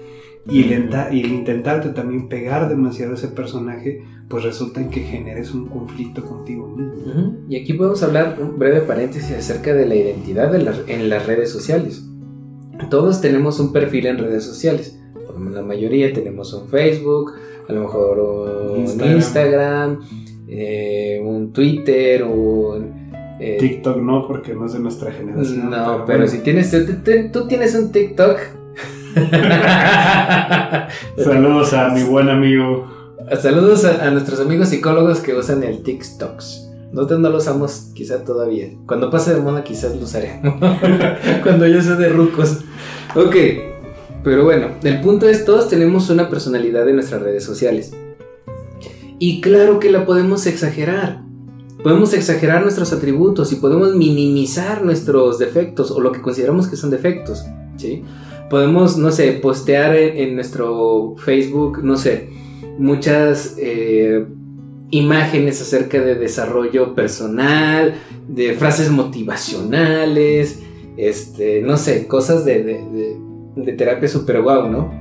Y 0.50 0.72
el, 0.72 0.90
y 1.12 1.20
el 1.20 1.32
intentarte 1.32 1.90
también 1.90 2.28
pegar 2.28 2.68
demasiado 2.68 3.12
a 3.12 3.14
ese 3.14 3.28
personaje, 3.28 4.02
pues 4.28 4.42
resulta 4.42 4.80
en 4.80 4.90
que 4.90 5.02
generes 5.02 5.54
un 5.54 5.68
conflicto 5.68 6.24
contigo 6.24 6.66
mismo. 6.68 7.36
Y 7.48 7.56
aquí 7.56 7.74
podemos 7.74 8.02
hablar 8.02 8.38
un 8.40 8.58
breve 8.58 8.80
paréntesis 8.80 9.30
acerca 9.36 9.72
de 9.72 9.86
la 9.86 9.94
identidad 9.94 10.52
en 10.88 11.08
las 11.08 11.26
redes 11.26 11.50
sociales. 11.50 12.04
Todos 12.90 13.20
tenemos 13.20 13.60
un 13.60 13.72
perfil 13.72 14.06
en 14.06 14.18
redes 14.18 14.42
sociales 14.42 14.98
la 15.50 15.62
mayoría 15.62 16.12
tenemos 16.12 16.52
un 16.52 16.68
Facebook, 16.68 17.32
a 17.68 17.72
lo 17.72 17.82
mejor 17.82 18.18
un 18.18 19.14
Instagram, 19.14 20.00
eh, 20.48 21.20
un 21.24 21.52
Twitter, 21.52 22.24
un... 22.24 23.01
Eh, 23.44 23.56
TikTok 23.58 23.96
no, 23.96 24.28
porque 24.28 24.54
no 24.54 24.66
es 24.66 24.72
de 24.72 24.78
nuestra 24.78 25.10
generación. 25.10 25.68
No, 25.68 26.04
pero, 26.06 26.28
si 26.28 26.38
tienes, 26.38 26.70
tú, 27.32 27.48
tienes 27.48 27.74
un 27.74 27.90
TikTok. 27.90 28.38
Saludos 31.16 31.72
a 31.72 31.88
mi 31.88 32.04
buen 32.04 32.28
amigo. 32.28 32.86
Saludos 33.40 33.84
a, 33.84 34.08
nuestros 34.12 34.38
amigos 34.38 34.68
psicólogos 34.68 35.18
que 35.18 35.34
usan 35.34 35.64
el 35.64 35.82
TikToks. 35.82 36.70
Nosotros 36.92 37.18
no 37.18 37.30
lo 37.30 37.38
usamos 37.38 37.90
quizá 37.94 38.22
todavía. 38.22 38.68
Cuando 38.86 39.10
pase 39.10 39.34
de 39.34 39.40
moda 39.40 39.64
quizás 39.64 39.96
lo 39.96 40.04
usaremos. 40.04 40.60
Cuando 41.42 41.66
yo 41.66 41.82
sea 41.82 41.96
de 41.96 42.10
rucos. 42.10 42.60
Ok, 43.16 43.34
pero 44.22 44.44
bueno, 44.44 44.68
el 44.84 45.00
punto 45.00 45.28
es, 45.28 45.44
todos 45.44 45.68
tenemos 45.68 46.10
una 46.10 46.30
personalidad 46.30 46.88
en 46.88 46.94
nuestras 46.94 47.20
redes 47.20 47.42
sociales. 47.42 47.92
Y 49.18 49.40
claro 49.40 49.80
que 49.80 49.90
la 49.90 50.06
podemos 50.06 50.46
exagerar. 50.46 51.31
Podemos 51.82 52.12
exagerar 52.14 52.62
nuestros 52.62 52.92
atributos 52.92 53.52
y 53.52 53.56
podemos 53.56 53.94
minimizar 53.94 54.84
nuestros 54.84 55.38
defectos 55.38 55.90
o 55.90 56.00
lo 56.00 56.12
que 56.12 56.22
consideramos 56.22 56.68
que 56.68 56.76
son 56.76 56.90
defectos. 56.90 57.44
¿sí? 57.76 58.04
Podemos, 58.48 58.96
no 58.96 59.10
sé, 59.10 59.32
postear 59.32 59.96
en, 59.96 60.34
nuestro 60.34 61.16
Facebook, 61.16 61.82
no 61.82 61.96
sé, 61.96 62.28
muchas 62.78 63.56
eh, 63.58 64.26
imágenes 64.90 65.60
acerca 65.60 66.00
de 66.00 66.14
desarrollo 66.14 66.94
personal, 66.94 67.94
de 68.28 68.54
frases 68.54 68.90
motivacionales, 68.90 70.60
este, 70.96 71.62
no 71.62 71.76
sé, 71.76 72.06
cosas 72.06 72.44
de 72.44 73.18
de 73.56 73.72
terapia 73.72 74.08
super 74.08 74.42
guau, 74.42 74.68
¿no? 74.68 74.92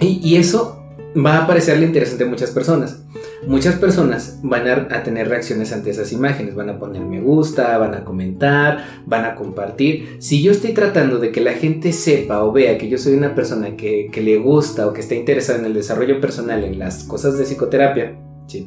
Y, 0.00 0.36
eso 0.36 0.83
va 1.14 1.38
a 1.38 1.46
parecerle 1.46 1.86
interesante 1.86 2.24
a 2.24 2.26
muchas 2.26 2.50
personas. 2.50 3.02
Muchas 3.46 3.76
personas 3.76 4.38
van 4.42 4.66
a, 4.68 5.02
tener 5.02 5.28
reacciones 5.28 5.72
ante 5.72 5.90
esas 5.90 6.12
imágenes, 6.12 6.54
van 6.54 6.70
a 6.70 6.78
poner 6.78 7.02
me 7.02 7.20
gusta, 7.20 7.76
van 7.78 7.94
a 7.94 8.04
comentar, 8.04 9.02
van 9.06 9.24
a 9.24 9.34
compartir. 9.34 10.16
Si 10.18 10.42
yo 10.42 10.50
estoy 10.50 10.72
tratando 10.72 11.18
de 11.18 11.30
que 11.30 11.40
la 11.40 11.52
gente 11.52 11.92
sepa 11.92 12.42
o 12.42 12.52
vea 12.52 12.78
que 12.78 12.88
yo 12.88 12.96
soy 12.96 13.14
una 13.14 13.34
persona 13.34 13.76
que, 13.76 14.10
le 14.14 14.38
gusta 14.38 14.86
o 14.86 14.92
que 14.92 15.02
está 15.02 15.14
interesada 15.14 15.58
en 15.58 15.66
el 15.66 15.74
desarrollo 15.74 16.20
personal, 16.20 16.64
en 16.64 16.78
las 16.78 17.04
cosas 17.04 17.36
de 17.36 17.44
psicoterapia, 17.44 18.18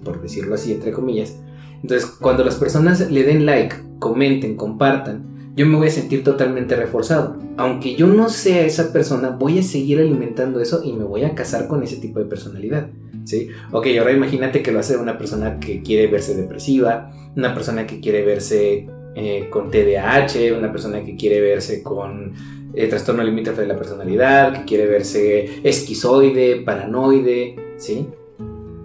por 0.03 0.21
decirlo 0.21 0.55
así, 0.55 0.71
entre 0.71 0.91
comillas, 0.91 1.35
entonces 1.81 2.07
cuando 2.07 2.43
las 2.43 2.55
personas 2.55 3.11
le 3.11 3.23
den 3.23 3.45
like, 3.45 3.75
comenten, 3.99 4.55
compartan, 4.55 5.26
yo 5.57 5.65
me 5.65 5.75
voy 5.75 5.87
a 5.87 5.91
sentir 5.91 6.23
totalmente 6.23 6.75
reforzado. 6.75 7.35
Aunque 7.57 7.95
yo 7.95 8.05
no 8.05 8.29
sea 8.29 8.63
esa 8.63 8.93
persona, 8.93 9.29
voy 9.31 9.57
a 9.57 9.63
seguir 9.63 9.99
alimentando 9.99 10.61
eso 10.61 10.81
y 10.85 10.93
me 10.93 11.03
voy 11.03 11.23
a 11.23 11.33
casar 11.33 11.67
con 11.67 11.81
ese 11.81 11.97
tipo 11.97 12.19
de 12.19 12.25
personalidad. 12.25 12.89
¿Sí? 13.25 13.49
Ok, 13.71 13.87
ahora 13.97 14.13
imagínate 14.13 14.61
que 14.61 14.71
lo 14.71 14.79
hace 14.79 14.95
una 14.95 15.17
persona 15.17 15.59
que 15.59 15.81
quiere 15.81 16.07
verse 16.07 16.35
depresiva, 16.35 17.11
una 17.35 17.53
persona 17.55 17.87
que 17.87 17.99
quiere 17.99 18.23
verse 18.23 18.87
eh, 19.15 19.47
con 19.49 19.71
TDAH, 19.71 20.55
una 20.55 20.71
persona 20.71 21.03
que 21.03 21.15
quiere 21.15 21.41
verse 21.41 21.81
con 21.81 22.33
eh, 22.75 22.87
trastorno 22.87 23.23
limítrofe 23.23 23.61
de 23.61 23.67
la 23.67 23.75
personalidad, 23.75 24.53
que 24.53 24.65
quiere 24.65 24.85
verse 24.85 25.59
esquizoide, 25.63 26.61
paranoide, 26.61 27.55
¿sí? 27.77 28.07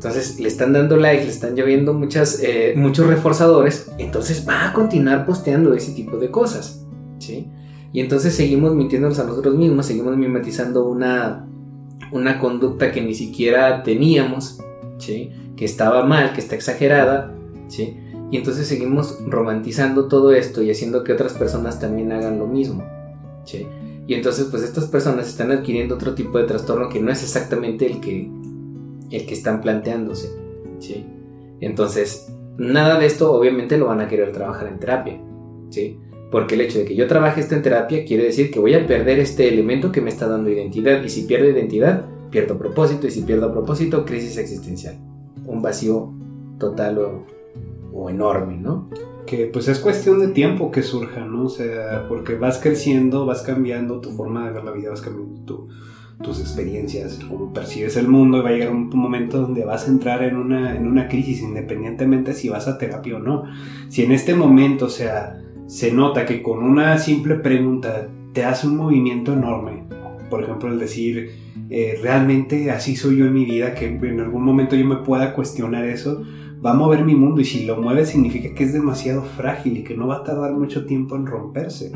Entonces 0.03 0.41
le 0.41 0.49
están 0.49 0.73
dando 0.73 0.97
like, 0.97 1.23
le 1.23 1.31
están 1.31 1.55
lloviendo 1.55 1.95
muchas, 1.95 2.43
eh, 2.43 2.75
muchos 2.77 3.07
reforzadores, 3.07 3.89
entonces 3.99 4.45
va 4.49 4.69
a 4.69 4.73
continuar 4.73 5.25
posteando 5.25 5.75
ese 5.75 5.93
tipo 5.93 6.17
de 6.17 6.29
cosas, 6.29 6.85
¿sí? 7.21 7.49
Y 7.93 8.01
entonces 8.01 8.35
seguimos 8.35 8.75
mintiéndonos 8.75 9.21
a 9.21 9.25
nosotros 9.25 9.55
mismos, 9.55 9.87
seguimos 9.87 10.17
mimetizando 10.17 10.89
una, 10.89 11.47
una 12.11 12.41
conducta 12.41 12.91
que 12.91 13.01
ni 13.01 13.15
siquiera 13.15 13.85
teníamos, 13.85 14.59
¿sí? 14.99 15.31
Que 15.55 15.65
estaba 15.65 16.05
mal, 16.05 16.33
que 16.33 16.41
está 16.41 16.57
exagerada, 16.57 17.33
¿sí? 17.69 17.97
Y 18.33 18.39
entonces 18.39 18.67
seguimos 18.67 19.21
romantizando 19.29 20.09
todo 20.09 20.33
esto 20.33 20.63
y 20.63 20.73
haciendo 20.73 21.05
que 21.05 21.13
otras 21.13 21.35
personas 21.35 21.79
también 21.79 22.11
hagan 22.11 22.41
lo 22.41 22.49
mismo, 22.49 22.83
¿sí? 23.45 23.69
Y 24.09 24.15
entonces 24.15 24.49
pues 24.51 24.65
estas 24.65 24.87
personas 24.87 25.29
están 25.29 25.53
adquiriendo 25.53 25.95
otro 25.95 26.17
tipo 26.17 26.39
de 26.39 26.45
trastorno 26.45 26.89
que 26.89 27.01
no 27.01 27.13
es 27.13 27.23
exactamente 27.23 27.87
el 27.87 28.01
que, 28.01 28.29
el 29.17 29.27
que 29.27 29.35
están 29.35 29.61
planteándose, 29.61 30.29
¿sí? 30.79 31.07
Entonces, 31.61 32.33
nada 32.59 32.99
de 32.99 33.07
esto 33.07 33.33
obviamente 33.33 33.79
lo 33.79 33.87
van 33.87 34.01
a 34.01 34.09
querer 34.09 34.33
trabajar 34.33 34.69
en 34.69 34.79
terapia, 34.79 35.21
¿sí? 35.71 35.99
Porque 36.33 36.55
el 36.55 36.63
hecho 36.63 36.79
de 36.79 36.87
que 36.87 36.97
yo 36.97 37.07
trabaje 37.07 37.43
esto 37.43 37.55
en 37.55 37.63
terapia 37.63 38.07
quiere 38.07 38.25
decir 38.25 38.51
que 38.51 38.59
voy 38.59 38.73
a 38.73 38.87
perder 38.87 39.19
este 39.19 39.49
elemento 39.49 39.93
que 39.93 40.01
me 40.01 40.09
está 40.09 40.27
dando 40.27 40.49
identidad. 40.49 41.05
Y 41.05 41.11
si 41.11 41.25
pierdo 41.25 41.47
identidad, 41.47 42.07
pierdo 42.31 42.57
propósito. 42.57 43.07
Y 43.07 43.11
si 43.11 43.21
pierdo 43.21 43.53
propósito, 43.53 44.07
crisis 44.07 44.39
existencial. 44.39 44.97
Un 45.47 45.61
vacío 45.61 46.15
total 46.59 47.27
o, 47.93 48.09
enorme, 48.09 48.57
¿no? 48.57 48.89
Que 49.27 49.45
pues 49.45 49.69
es 49.69 49.79
cuestión 49.79 50.21
de 50.21 50.29
tiempo 50.29 50.71
que 50.71 50.83
surja, 50.83 51.27
¿no? 51.27 51.45
O 51.45 51.49
sea, 51.51 52.07
porque 52.09 52.35
vas 52.35 52.59
creciendo, 52.59 53.27
vas 53.27 53.43
cambiando 53.43 54.01
tu 54.01 54.11
forma 54.13 54.47
de 54.47 54.53
ver 54.55 54.65
la 54.65 54.73
vida, 54.73 54.89
vas 54.89 55.03
cambiando 55.03 55.69
tus 56.23 56.41
experiencias, 56.41 57.19
cómo 57.29 57.53
percibes 57.53 57.97
el 57.97 58.09
mundo 58.09 58.39
y 58.39 58.41
va 58.43 58.49
a 58.51 58.53
llegar 58.53 58.71
un 58.71 58.89
momento 58.89 59.41
donde 59.41 59.65
vas 59.65 59.87
a 59.87 59.91
entrar 59.91 60.23
en 60.23 60.37
una, 60.37 60.77
en 60.77 60.87
una 60.87 61.09
crisis 61.09 61.43
independientemente 61.43 62.33
si 62.33 62.49
vas 62.49 62.69
a 62.69 62.79
terapia 62.79 63.17
o 63.17 63.19
no. 63.19 63.45
Si 63.89 64.03
en 64.03 64.13
este 64.13 64.35
momento, 64.35 64.87
o 64.87 64.91
sea, 64.91 65.43
se 65.67 65.93
nota 65.93 66.25
que 66.27 66.43
con 66.43 66.63
una 66.63 66.99
simple 66.99 67.37
pregunta 67.37 68.09
te 68.33 68.45
hace 68.45 68.67
un 68.67 68.77
movimiento 68.77 69.33
enorme. 69.33 69.85
Por 70.31 70.43
ejemplo, 70.43 70.71
el 70.71 70.79
decir, 70.79 71.31
eh, 71.69 71.99
realmente 72.03 72.71
así 72.71 72.97
soy 72.97 73.19
yo 73.19 73.27
en 73.27 73.35
mi 73.35 73.45
vida, 73.45 73.75
que 73.75 73.87
en 73.87 74.21
algún 74.21 74.43
momento 74.43 74.77
yo 74.77 74.87
me 74.87 74.97
pueda 74.97 75.35
cuestionar 75.35 75.85
eso, 75.85 76.23
va 76.65 76.73
a 76.73 76.75
mover 76.75 77.05
mi 77.05 77.15
mundo 77.15 77.41
y 77.41 77.45
si 77.45 77.65
lo 77.65 77.81
mueve 77.81 78.07
significa 78.07 78.55
que 78.55 78.65
es 78.65 78.73
demasiado 78.73 79.23
frágil 79.23 79.79
y 79.79 79.85
que 79.85 79.97
no 79.97 80.07
va 80.07 80.19
a 80.19 80.25
tardar 80.25 80.53
mucho 80.53 80.87
tiempo 80.87 81.17
en 81.17 81.27
romperse. 81.27 81.93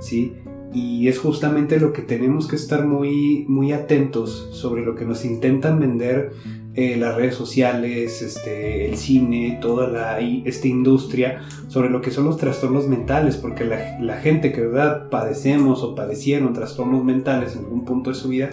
¿sí? 0.00 0.32
Y 0.76 1.08
es 1.08 1.18
justamente 1.18 1.80
lo 1.80 1.94
que 1.94 2.02
tenemos 2.02 2.46
que 2.46 2.56
estar 2.56 2.84
muy, 2.84 3.46
muy 3.48 3.72
atentos 3.72 4.50
sobre 4.52 4.84
lo 4.84 4.94
que 4.94 5.06
nos 5.06 5.24
intentan 5.24 5.80
vender 5.80 6.32
eh, 6.74 6.98
las 6.98 7.14
redes 7.16 7.34
sociales, 7.34 8.20
este, 8.20 8.86
el 8.86 8.98
cine, 8.98 9.58
toda 9.62 9.88
la, 9.88 10.20
esta 10.20 10.68
industria 10.68 11.40
sobre 11.68 11.88
lo 11.88 12.02
que 12.02 12.10
son 12.10 12.26
los 12.26 12.36
trastornos 12.36 12.88
mentales, 12.88 13.38
porque 13.38 13.64
la, 13.64 13.98
la 14.00 14.18
gente 14.18 14.52
que 14.52 14.60
verdad 14.60 15.08
padecemos 15.08 15.82
o 15.82 15.94
padecieron 15.94 16.52
trastornos 16.52 17.02
mentales 17.02 17.56
en 17.56 17.64
algún 17.64 17.86
punto 17.86 18.10
de 18.10 18.16
su 18.16 18.28
vida, 18.28 18.50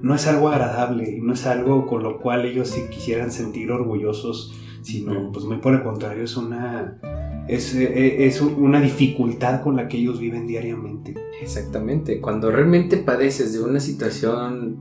no 0.00 0.14
es 0.14 0.28
algo 0.28 0.50
agradable 0.50 1.10
y 1.10 1.20
no 1.22 1.32
es 1.32 1.44
algo 1.44 1.88
con 1.88 2.04
lo 2.04 2.20
cual 2.20 2.44
ellos 2.46 2.68
se 2.68 2.88
quisieran 2.88 3.32
sentir 3.32 3.72
orgullosos, 3.72 4.54
sino 4.82 5.32
pues 5.32 5.44
muy 5.44 5.56
por 5.56 5.74
el 5.74 5.82
contrario, 5.82 6.22
es 6.22 6.36
una, 6.36 7.00
es, 7.48 7.74
eh, 7.74 8.26
es, 8.26 8.40
una 8.40 8.80
dificultad 8.80 9.62
con 9.62 9.76
la 9.76 9.88
que 9.88 9.98
ellos 9.98 10.18
viven 10.18 10.46
diariamente. 10.46 11.14
Exactamente, 11.40 12.20
cuando 12.20 12.50
realmente 12.50 12.96
padeces 12.96 13.52
de 13.52 13.62
una 13.62 13.80
situación 13.80 14.78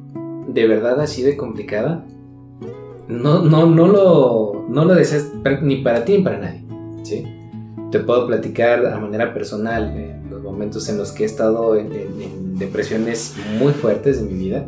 de 0.47 0.67
verdad 0.67 0.99
así 1.01 1.23
de 1.23 1.35
complicada, 1.35 2.05
no, 3.07 3.41
no, 3.43 3.65
no, 3.65 3.87
lo, 3.87 4.65
no 4.69 4.85
lo 4.85 4.95
deseas 4.95 5.31
ni 5.61 5.77
para 5.77 6.05
ti 6.05 6.17
ni 6.17 6.23
para 6.23 6.39
nadie. 6.39 6.63
¿sí? 7.03 7.25
Te 7.91 7.99
puedo 7.99 8.27
platicar 8.27 8.85
a 8.85 8.97
manera 8.97 9.33
personal 9.33 9.95
en 9.97 10.29
los 10.29 10.41
momentos 10.41 10.87
en 10.89 10.97
los 10.97 11.11
que 11.11 11.23
he 11.23 11.25
estado 11.25 11.75
en, 11.75 12.57
depresiones 12.57 13.35
muy 13.59 13.73
fuertes 13.73 14.21
de 14.21 14.31
mi 14.31 14.37
vida. 14.39 14.67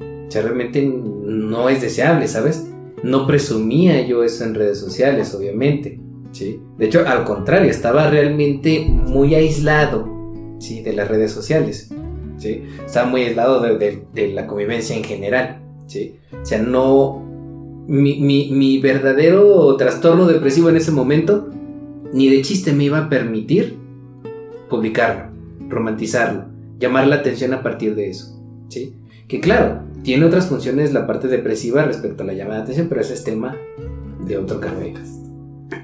O 0.00 0.30
sea, 0.30 0.42
realmente 0.42 0.82
no 0.82 1.68
es 1.68 1.82
deseable, 1.82 2.26
¿sabes? 2.26 2.66
No 3.02 3.26
presumía 3.26 4.06
yo 4.06 4.24
eso 4.24 4.44
en 4.44 4.54
redes 4.54 4.78
sociales, 4.78 5.34
obviamente. 5.34 6.00
¿Sí? 6.34 6.60
De 6.76 6.86
hecho, 6.86 7.04
al 7.06 7.24
contrario, 7.24 7.70
estaba 7.70 8.10
realmente 8.10 8.84
muy 8.84 9.34
aislado 9.34 10.06
¿sí? 10.58 10.82
de 10.82 10.92
las 10.92 11.08
redes 11.08 11.32
sociales. 11.32 11.90
¿sí? 12.36 12.64
Estaba 12.84 13.08
muy 13.08 13.22
aislado 13.22 13.60
de, 13.60 14.32
la 14.34 14.46
convivencia 14.46 14.96
en 14.96 15.04
general. 15.04 15.62
¿sí? 15.86 16.16
O 16.42 16.44
sea, 16.44 16.60
no, 16.60 17.24
mi, 17.86 18.78
verdadero 18.80 19.76
trastorno 19.76 20.26
depresivo 20.26 20.68
en 20.68 20.76
ese 20.76 20.90
momento, 20.90 21.48
ni 22.12 22.28
de 22.28 22.42
chiste 22.42 22.72
me 22.72 22.84
iba 22.84 22.98
a 22.98 23.08
permitir 23.08 23.76
publicarlo, 24.68 25.30
romantizarlo, 25.68 26.46
llamar 26.78 27.06
la 27.06 27.16
atención 27.16 27.54
a 27.54 27.62
partir 27.62 27.94
de 27.94 28.10
eso. 28.10 28.36
¿sí? 28.68 28.94
Que 29.28 29.40
claro, 29.40 29.82
tiene 30.02 30.26
otras 30.26 30.48
funciones 30.48 30.92
la 30.92 31.06
parte 31.06 31.28
depresiva 31.28 31.84
respecto 31.84 32.24
a 32.24 32.26
la 32.26 32.34
llamada 32.34 32.58
de 32.58 32.62
atención, 32.64 32.88
pero 32.88 33.00
ese 33.00 33.14
es 33.14 33.22
tema 33.22 33.56
de 34.26 34.36
otro 34.36 34.60
café 34.60 34.92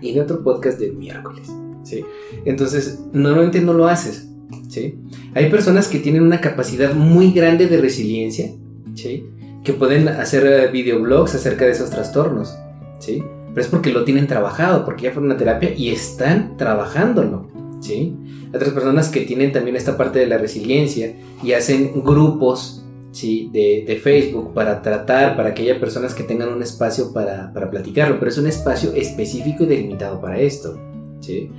de 0.00 0.20
otro 0.20 0.42
podcast 0.42 0.78
de 0.78 0.92
miércoles. 0.92 1.48
¿sí? 1.82 2.04
Entonces, 2.44 3.00
normalmente 3.12 3.60
no 3.60 3.72
lo 3.72 3.86
haces. 3.86 4.28
¿sí? 4.68 4.98
Hay 5.34 5.50
personas 5.50 5.88
que 5.88 5.98
tienen 5.98 6.22
una 6.22 6.40
capacidad 6.40 6.94
muy 6.94 7.32
grande 7.32 7.66
de 7.66 7.80
resiliencia, 7.80 8.50
¿sí? 8.94 9.24
que 9.64 9.72
pueden 9.72 10.08
hacer 10.08 10.46
eh, 10.46 10.68
videoblogs 10.70 11.34
acerca 11.34 11.64
de 11.64 11.72
esos 11.72 11.90
trastornos, 11.90 12.56
¿sí? 12.98 13.22
Pero 13.48 13.60
es 13.60 13.68
porque 13.68 13.92
lo 13.92 14.04
tienen 14.04 14.26
trabajado, 14.26 14.84
porque 14.84 15.04
ya 15.04 15.12
fueron 15.12 15.32
a 15.32 15.36
terapia 15.36 15.74
y 15.76 15.90
están 15.90 16.56
trabajándolo, 16.56 17.48
¿sí? 17.80 18.16
Otras 18.54 18.70
personas 18.70 19.08
que 19.08 19.20
tienen 19.22 19.52
también 19.52 19.76
esta 19.76 19.96
parte 19.96 20.18
de 20.18 20.26
la 20.26 20.38
resiliencia 20.38 21.14
y 21.42 21.52
hacen 21.52 21.92
grupos, 22.02 22.84
¿sí? 23.12 23.50
De, 23.52 24.00
Facebook 24.02 24.54
para 24.54 24.82
tratar, 24.82 25.36
para 25.36 25.54
que 25.54 25.62
haya 25.62 25.80
personas 25.80 26.14
que 26.14 26.22
tengan 26.22 26.50
un 26.50 26.62
espacio 26.62 27.12
para, 27.12 27.52
para 27.52 27.70
platicarlo, 27.70 28.18
pero 28.18 28.30
es 28.30 28.38
un 28.38 28.46
espacio 28.46 28.92
específico 28.92 29.64
y 29.64 29.66
delimitado 29.66 30.20
para 30.20 30.40
esto, 30.40 30.78
¿sí? 31.20 31.50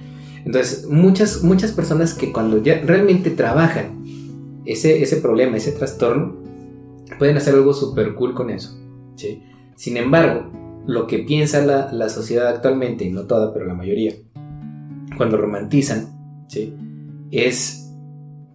Entonces, 0.46 0.88
muchas, 0.88 1.44
muchas 1.44 1.72
personas 1.72 2.14
que 2.14 2.32
cuando 2.32 2.62
ya 2.62 2.82
realmente 2.82 3.30
trabajan 3.30 4.04
ese, 4.66 5.02
ese 5.02 5.18
problema, 5.18 5.58
ese 5.58 5.72
trastorno, 5.72 6.42
pueden 7.20 7.38
hacer 7.38 7.54
algo 7.56 7.74
súper 7.74 8.16
cool 8.16 8.34
con 8.34 8.50
eso. 8.50 8.78
¿sí? 9.16 9.44
Sin 9.76 9.98
embargo, 9.98 10.52
lo 10.88 11.08
que 11.08 11.20
piensa 11.20 11.62
la, 11.62 12.10
sociedad 12.10 12.48
actualmente, 12.48 13.10
no 13.10 13.24
toda, 13.24 13.54
pero 13.54 13.66
la 13.66 13.74
mayoría, 13.74 14.16
cuando 15.18 15.38
romantizan, 15.38 16.46
¿sí? 16.48 16.74
es 17.30 17.81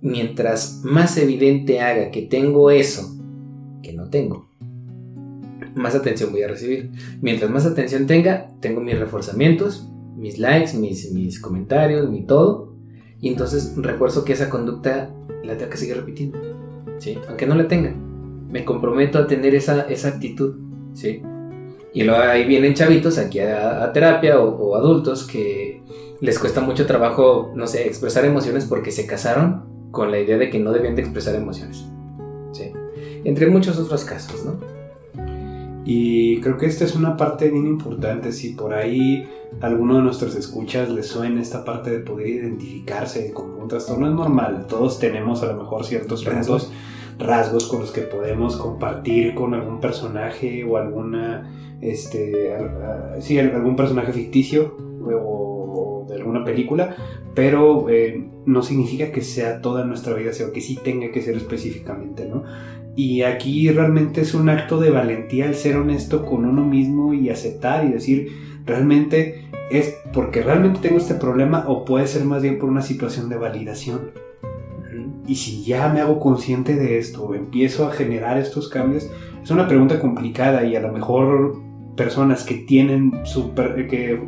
mientras 0.06 0.80
más 0.84 1.16
evidente 1.18 1.80
haga 1.80 2.10
que 2.10 2.22
tengo 2.22 2.70
eso 2.70 3.16
que 3.82 3.92
no 3.92 4.08
tengo, 4.08 4.50
más 5.74 5.94
atención 5.94 6.32
voy 6.32 6.42
a 6.42 6.48
recibir. 6.48 6.90
Mientras 7.20 7.50
más 7.50 7.66
atención 7.66 8.06
tenga, 8.06 8.48
tengo 8.60 8.80
mis 8.80 8.98
reforzamientos, 8.98 9.90
mis 10.16 10.38
likes, 10.38 10.74
mis, 10.74 11.12
mis 11.12 11.38
comentarios, 11.38 12.08
mi 12.08 12.24
todo. 12.24 12.74
Y 13.20 13.28
entonces 13.28 13.74
refuerzo 13.76 14.24
que 14.24 14.32
esa 14.32 14.48
conducta 14.48 15.14
la 15.44 15.56
tengo 15.56 15.70
que 15.70 15.76
seguir 15.76 15.96
repitiendo. 15.96 16.38
¿sí? 16.98 17.18
Aunque 17.28 17.46
no 17.46 17.54
la 17.54 17.68
tenga 17.68 17.94
me 18.50 18.64
comprometo 18.64 19.18
a 19.18 19.26
tener 19.26 19.54
esa, 19.54 19.82
esa 19.82 20.08
actitud, 20.08 20.56
¿sí? 20.94 21.22
Y 21.92 22.04
luego 22.04 22.22
ahí 22.22 22.44
vienen 22.44 22.74
chavitos 22.74 23.18
aquí 23.18 23.40
a, 23.40 23.90
terapia 23.92 24.40
o, 24.40 24.76
adultos 24.76 25.26
que 25.26 25.82
les 26.20 26.38
cuesta 26.38 26.60
mucho 26.60 26.86
trabajo, 26.86 27.52
no 27.54 27.66
sé, 27.66 27.86
expresar 27.86 28.24
emociones 28.24 28.66
porque 28.66 28.90
se 28.90 29.06
casaron 29.06 29.75
con 29.96 30.11
la 30.11 30.20
idea 30.20 30.37
de 30.37 30.50
que 30.50 30.59
no 30.59 30.72
debían 30.72 30.94
de 30.94 31.00
expresar 31.00 31.35
emociones, 31.35 31.87
¿sí? 32.52 32.70
Entre 33.24 33.46
muchos 33.46 33.78
otros 33.78 34.04
casos, 34.04 34.44
¿no? 34.44 34.59
Y 35.87 36.38
creo 36.42 36.59
que 36.59 36.66
esta 36.66 36.85
es 36.85 36.94
una 36.94 37.16
parte 37.16 37.48
bien 37.48 37.66
importante. 37.66 38.30
Si 38.32 38.50
por 38.50 38.74
ahí 38.74 39.26
alguno 39.62 39.96
de 39.96 40.02
nuestros 40.02 40.35
escuchas 40.35 40.90
le 40.90 41.02
suena 41.02 41.40
esta 41.40 41.64
parte 41.64 41.88
de 41.88 42.00
poder 42.00 42.26
identificarse 42.26 43.32
con 43.32 43.52
un 43.52 43.68
trastorno, 43.68 44.06
es 44.06 44.12
normal. 44.12 44.66
Todos 44.68 44.98
tenemos 44.98 45.42
a 45.42 45.46
lo 45.46 45.62
mejor 45.62 45.87
ciertos 45.87 46.22
puntos 46.24 46.70
rasgos 47.18 47.66
con 47.66 47.80
los 47.80 47.90
que 47.90 48.02
podemos 48.02 48.56
compartir 48.56 49.35
con 49.35 49.54
algún 49.54 49.80
personaje 49.80 50.62
o 50.62 50.76
alguna, 50.76 51.78
este, 51.80 52.54
sí, 53.20 53.38
algún 53.38 53.76
personaje 53.76 54.12
ficticio 54.12 54.76
o, 55.00 56.04
de 56.06 56.16
alguna 56.16 56.44
película, 56.44 56.96
pero 57.37 57.88
eh, 57.88 58.29
no 58.44 58.62
significa 58.62 59.12
que 59.12 59.20
sea 59.20 59.61
toda 59.61 59.85
nuestra 59.85 60.14
vida, 60.14 60.33
sino 60.33 60.51
que 60.51 60.61
sí 60.61 60.77
tenga 60.83 61.12
que 61.12 61.22
ser 61.22 61.37
específicamente, 61.37 62.27
¿no? 62.27 62.42
Y 62.96 63.22
aquí 63.22 63.70
realmente 63.70 64.22
es 64.22 64.35
un 64.35 64.49
acto 64.49 64.81
de 64.81 64.90
valentía 64.90 65.46
el 65.46 65.55
ser 65.55 65.77
honesto 65.77 66.25
con 66.25 66.44
uno 66.44 66.64
mismo 66.64 67.14
y 67.14 67.29
aceptar 67.29 67.85
y 67.85 67.92
decir, 67.92 68.33
realmente 68.64 69.49
es 69.70 69.96
porque 70.12 70.42
realmente 70.42 70.81
tengo 70.81 70.96
este 70.96 71.14
problema 71.14 71.66
o 71.68 71.85
puede 71.85 72.09
ser 72.09 72.25
más 72.25 72.42
bien 72.42 72.59
por 72.59 72.68
una 72.68 72.83
situación 72.83 73.29
de 73.29 73.37
validación 73.37 74.27
y 75.27 75.35
si 75.35 75.64
ya 75.64 75.88
me 75.88 76.01
hago 76.01 76.20
consciente 76.20 76.77
de 76.77 76.99
esto, 76.99 77.35
empiezo 77.35 77.87
a 77.87 77.92
generar 77.92 78.38
estos 78.38 78.68
cambios, 78.68 79.11
es 79.42 79.51
una 79.51 79.66
pregunta 79.66 79.99
complicada 79.99 80.64
y 80.64 80.77
a 80.77 80.81
lo 80.81 80.92
mejor 80.92 81.61
personas 81.96 82.44
que 82.44 82.55
tienen 82.55 83.12
super, 83.25 83.88
que 83.88 84.20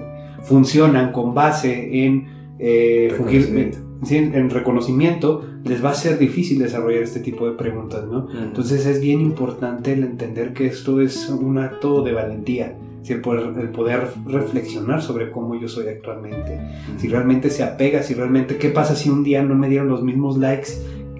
funcionan 0.42 1.12
con 1.12 1.34
base 1.34 2.04
en 2.04 2.37
eh, 2.58 3.08
reconocimiento. 3.10 3.78
en 4.10 4.50
reconocimiento, 4.50 5.44
les 5.64 5.84
va 5.84 5.90
a 5.90 5.94
ser 5.94 6.18
difícil 6.18 6.58
desarrollar 6.58 7.02
este 7.02 7.20
tipo 7.20 7.48
de 7.48 7.56
preguntas, 7.56 8.06
¿no? 8.06 8.28
Entonces 8.32 8.86
es 8.86 9.00
bien 9.00 9.20
importante 9.20 9.92
el 9.92 10.04
entender 10.04 10.52
que 10.52 10.66
esto 10.66 11.00
es 11.00 11.28
un 11.28 11.58
acto 11.58 12.02
de 12.02 12.12
valentía 12.12 12.76
el 13.14 13.20
poder, 13.20 14.08
reflexionar 14.26 15.02
sobre 15.02 15.30
cómo 15.30 15.58
yo 15.58 15.68
soy 15.68 15.88
actualmente, 15.88 16.60
si 16.98 17.08
realmente 17.08 17.50
se 17.50 17.62
apega, 17.62 18.02
si 18.02 18.14
realmente, 18.14 18.56
¿qué 18.56 18.70
pasa 18.70 18.94
si 18.94 19.08
un 19.08 19.24
día 19.24 19.42
no 19.42 19.54
me 19.54 19.68
dieron 19.68 19.88
los 19.88 20.02
mismos 20.02 20.36
likes 20.38 20.70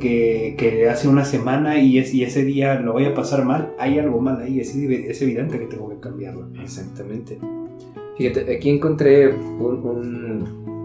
que, 0.01 0.89
hace 0.91 1.09
una 1.09 1.25
semana 1.25 1.81
y, 1.81 1.99
es, 1.99 2.15
y, 2.15 2.23
ese 2.25 2.45
día 2.45 2.79
lo 2.81 2.93
voy 2.93 3.05
a 3.05 3.15
pasar 3.15 3.45
mal? 3.45 3.73
Hay 3.79 3.99
algo 3.99 4.21
mal 4.21 4.41
ahí, 4.41 4.61
es, 4.61 4.75
es 4.75 5.23
evidente 5.23 5.59
que 5.59 5.67
tengo 5.67 5.89
que 5.89 6.01
cambiarlo. 6.01 6.49
Exactamente. 6.63 7.39
Fíjate, 8.17 8.57
aquí 8.57 8.71
encontré 8.71 9.29
un, 9.29 9.81
un, 9.85 10.78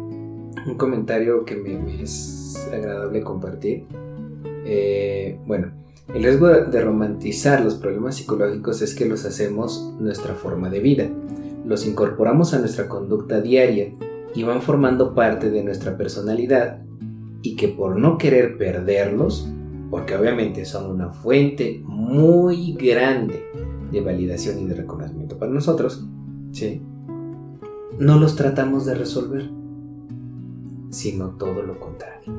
comentario 0.78 1.45
que 1.45 1.56
me, 1.56 2.02
es 2.02 2.67
agradable 2.71 3.21
compartir. 3.21 3.86
Eh, 4.65 5.39
bueno, 5.45 5.71
el 6.13 6.23
riesgo 6.23 6.47
de 6.47 6.82
romantizar 6.82 7.63
los 7.63 7.76
problemas 7.76 8.15
psicológicos 8.15 8.82
es 8.82 8.95
que 8.95 9.06
los 9.06 9.26
hacemos 9.26 9.93
nuestra 9.99 10.36
forma 10.36 10.69
de 10.69 10.80
vida, 10.80 11.10
los 11.65 11.86
incorporamos 11.86 12.54
a 12.54 12.60
nuestra 12.60 12.88
conducta 12.88 13.41
diaria 13.41 13.93
y 14.36 14.43
van 14.43 14.62
formando 14.62 15.13
parte 15.13 15.49
de 15.49 15.63
nuestra 15.63 15.97
personalidad 15.97 16.82
y 17.41 17.56
que 17.56 17.67
por 17.67 17.97
no 17.97 18.17
querer 18.17 18.58
perderlos, 18.58 19.49
porque 19.89 20.15
obviamente 20.15 20.65
son 20.65 20.89
una 20.89 21.10
fuente 21.10 21.82
muy 21.86 22.73
grande 22.73 23.45
de 23.91 24.02
validación 24.02 24.60
y 24.60 24.65
de 24.65 24.76
reconocimiento 24.76 25.38
para 25.38 25.52
nosotros, 25.52 26.06
¿sí? 26.52 26.82
no 27.99 28.19
los 28.19 28.36
tratamos 28.36 28.86
de 28.86 28.95
resolver, 28.95 29.49
sino 30.93 31.29
todo 31.32 31.63
lo 31.63 31.79
contrario. 31.79 32.32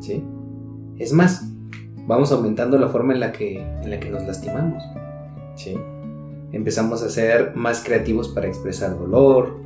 ¿sí? 0.00 0.22
Es 0.98 1.12
más, 1.12 1.48
vamos 2.06 2.30
aumentando 2.32 2.78
la 2.78 2.88
forma 2.88 3.14
en 3.14 3.20
la 3.20 3.32
que, 3.32 3.58
en 3.58 3.90
la 3.90 3.98
que 3.98 4.10
nos 4.10 4.24
lastimamos. 4.24 4.82
¿sí? 5.56 5.74
Empezamos 6.52 7.02
a 7.02 7.10
ser 7.10 7.54
más 7.56 7.82
creativos 7.82 8.28
para 8.28 8.46
expresar 8.46 8.98
dolor, 8.98 9.56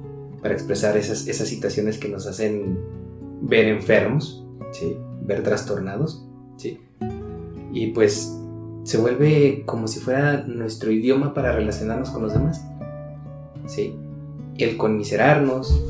para 0.40 0.54
expresar 0.54 0.96
esas, 0.96 1.26
esas 1.26 1.48
situaciones 1.48 1.98
que 1.98 2.08
nos 2.08 2.26
hacen 2.26 2.78
ver 3.42 3.66
enfermos, 3.66 4.46
¿sí? 4.70 4.96
ver 5.22 5.42
trastornados. 5.42 6.24
¿sí? 6.56 6.80
Y 7.72 7.88
pues 7.88 8.38
se 8.84 8.98
vuelve 8.98 9.64
como 9.66 9.88
si 9.88 10.00
fuera 10.00 10.44
nuestro 10.46 10.90
idioma 10.90 11.34
para 11.34 11.52
relacionarnos 11.52 12.10
con 12.10 12.22
los 12.22 12.32
demás. 12.32 12.64
¿sí? 13.66 13.96
El 14.58 14.76
conmiserarnos, 14.76 15.82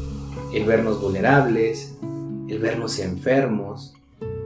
el 0.55 0.65
vernos 0.65 1.01
vulnerables, 1.01 1.97
el 2.53 2.59
vernos 2.59 2.99
enfermos, 2.99 3.95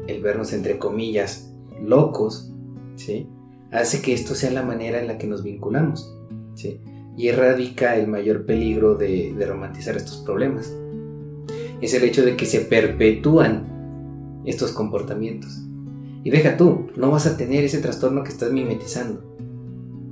el 0.07 0.23
vernos 0.23 0.53
entre 0.53 0.79
comillas 0.79 1.53
locos, 1.83 2.53
¿sí? 2.95 3.27
Hace 3.73 4.01
que 4.01 4.13
esto 4.13 4.37
sea 4.37 4.53
la 4.53 4.63
manera 4.63 5.01
en 5.01 5.09
la 5.09 5.19
que 5.19 5.27
nos 5.27 5.43
vinculamos, 5.43 6.17
¿sí? 6.55 6.81
Y 7.17 7.27
erradica 7.27 7.97
el 7.97 8.07
mayor 8.07 8.47
peligro 8.47 8.95
de, 8.95 9.35
romantizar 9.45 9.97
estos 9.97 10.19
problemas. 10.19 10.73
Es 11.81 11.95
el 11.95 12.05
hecho 12.05 12.25
de 12.25 12.37
que 12.37 12.47
se 12.47 12.61
perpetúan 12.61 14.43
estos 14.45 14.71
comportamientos. 14.71 15.61
Y 16.23 16.31
deja 16.31 16.57
tú, 16.57 16.87
no 16.95 17.11
vas 17.11 17.27
a 17.27 17.37
tener 17.37 17.65
ese 17.65 17.79
trastorno 17.79 18.23
que 18.23 18.31
estás 18.31 18.53
mimetizando. 18.53 19.21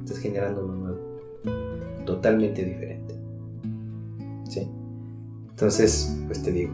Estás 0.00 0.18
generando 0.18 0.64
uno 0.64 0.74
nuevo. 0.74 2.04
Totalmente 2.04 2.64
diferente. 2.64 3.14
¿Sí? 4.50 4.68
Entonces, 5.50 6.18
pues 6.26 6.42
te 6.42 6.50
digo, 6.50 6.72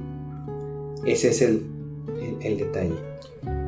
ese 1.04 1.30
es 1.30 1.42
el, 1.42 1.64
el 2.42 2.58
detalle 2.58 3.10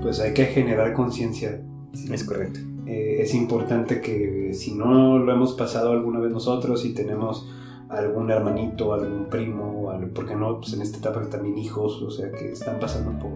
pues 0.03 0.21
hay 0.21 0.35
que 0.35 0.47
generar 0.47 0.93
conciencia. 0.93 1.63
Es 2.11 2.25
correcto. 2.25 2.61
Eh, 2.87 3.19
es 3.21 3.33
importante 3.35 4.01
que 4.01 4.53
si 4.53 4.75
no 4.75 5.19
lo 5.19 5.33
hemos 5.33 5.55
pasado 5.55 5.93
alguna 5.93 6.19
vez 6.19 6.33
nosotros 6.33 6.85
y 6.85 6.93
tenemos 6.93 7.49
algún 7.89 8.31
hermanito, 8.31 8.93
algún 8.95 9.27
primo, 9.27 9.93
porque 10.15 10.35
no, 10.35 10.59
pues 10.61 10.73
en 10.73 10.83
esta 10.83 10.99
etapa 10.99 11.21
también 11.29 11.59
hijos, 11.59 12.03
o 12.03 12.11
sea, 12.11 12.33
que 12.33 12.51
están 12.51 12.81
pasando 12.81 13.19
por, 13.19 13.31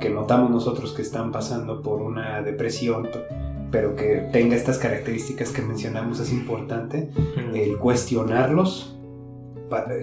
que 0.00 0.10
notamos 0.10 0.50
nosotros 0.50 0.92
que 0.92 1.02
están 1.02 1.30
pasando 1.30 1.82
por 1.82 2.02
una 2.02 2.42
depresión, 2.42 3.08
pero 3.70 3.94
que 3.94 4.28
tenga 4.32 4.56
estas 4.56 4.78
características 4.78 5.50
que 5.50 5.62
mencionamos 5.62 6.18
es 6.18 6.32
importante, 6.32 7.10
el 7.54 7.78
cuestionarlos 7.78 8.98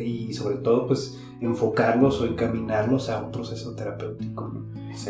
y 0.01 0.33
sobre 0.33 0.55
todo 0.55 0.87
pues 0.87 1.19
enfocarlos 1.41 2.21
o 2.21 2.25
encaminarlos 2.25 3.09
a 3.09 3.23
un 3.23 3.31
proceso 3.31 3.75
terapéutico. 3.75 4.47
¿no? 4.47 4.65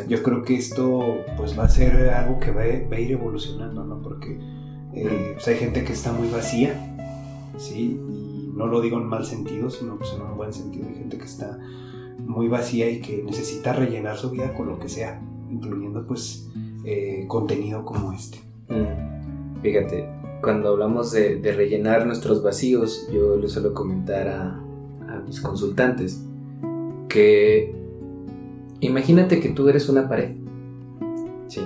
Yo 0.07 0.21
creo 0.21 0.43
que 0.43 0.55
esto 0.55 1.17
pues 1.37 1.57
va 1.57 1.63
a 1.63 1.69
ser 1.69 2.09
algo 2.09 2.39
que 2.39 2.51
va, 2.51 2.61
a 2.61 2.99
ir 2.99 3.11
evolucionando, 3.11 3.83
¿no? 3.83 4.01
Porque 4.01 4.39
eh, 4.93 5.31
pues, 5.33 5.47
hay 5.47 5.55
gente 5.55 5.83
que 5.83 5.93
está 5.93 6.11
muy 6.11 6.29
vacía, 6.29 6.97
¿sí? 7.57 7.99
Y 8.09 8.51
no 8.53 8.67
lo 8.67 8.81
digo 8.81 8.97
en 8.97 9.05
mal 9.05 9.25
sentido, 9.25 9.69
sino 9.69 9.97
pues, 9.97 10.13
en 10.13 10.21
un 10.21 10.37
buen 10.37 10.53
sentido. 10.53 10.87
Hay 10.87 10.95
gente 10.95 11.17
que 11.17 11.25
está 11.25 11.57
muy 12.19 12.47
vacía 12.47 12.89
y 12.89 12.99
que 13.01 13.23
necesita 13.23 13.73
rellenar 13.73 14.17
su 14.17 14.29
vida 14.29 14.53
con 14.53 14.67
lo 14.67 14.77
que 14.77 14.89
sea, 14.89 15.21
incluyendo 15.49 16.05
pues 16.05 16.47
eh, 16.85 17.25
contenido 17.27 17.83
como 17.85 18.11
este. 18.13 18.39
Mm. 18.67 19.61
Fíjate, 19.61 20.07
cuando 20.41 20.69
hablamos 20.69 21.11
de, 21.11 21.39
rellenar 21.55 22.05
nuestros 22.05 22.43
vacíos, 22.43 23.09
yo 23.11 23.35
le 23.35 23.47
suelo 23.47 23.73
comentar 23.73 24.27
a 24.27 24.63
consultantes 25.41 26.25
que 27.07 27.79
Imagínate 28.81 29.41
que 29.41 29.49
tú 29.49 29.67
eres 29.67 29.89
una 29.89 30.07
pared. 30.07 30.35
Sí. 31.47 31.61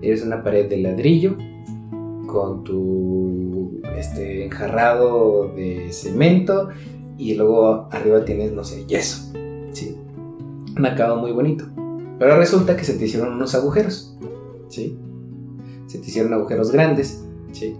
Eres 0.00 0.24
una 0.24 0.42
pared 0.42 0.68
de 0.68 0.78
ladrillo 0.78 1.36
con 2.26 2.62
tu 2.62 3.80
este, 3.96 4.44
enjarrado 4.44 5.48
de 5.56 5.92
cemento 5.92 6.68
y 7.18 7.34
luego 7.34 7.88
arriba 7.90 8.24
tienes, 8.24 8.52
no 8.52 8.62
sé, 8.62 8.86
yeso. 8.86 9.32
Sí. 9.72 9.96
Un 10.76 10.86
acabado 10.86 11.16
muy 11.16 11.32
bonito. 11.32 11.64
Pero 12.18 12.36
resulta 12.36 12.76
que 12.76 12.84
se 12.84 12.94
te 12.94 13.06
hicieron 13.06 13.32
unos 13.32 13.54
agujeros. 13.54 14.16
¿Sí? 14.68 14.96
Se 15.86 15.98
te 15.98 16.06
hicieron 16.06 16.32
agujeros 16.32 16.70
grandes. 16.70 17.24
¿Sí? 17.50 17.76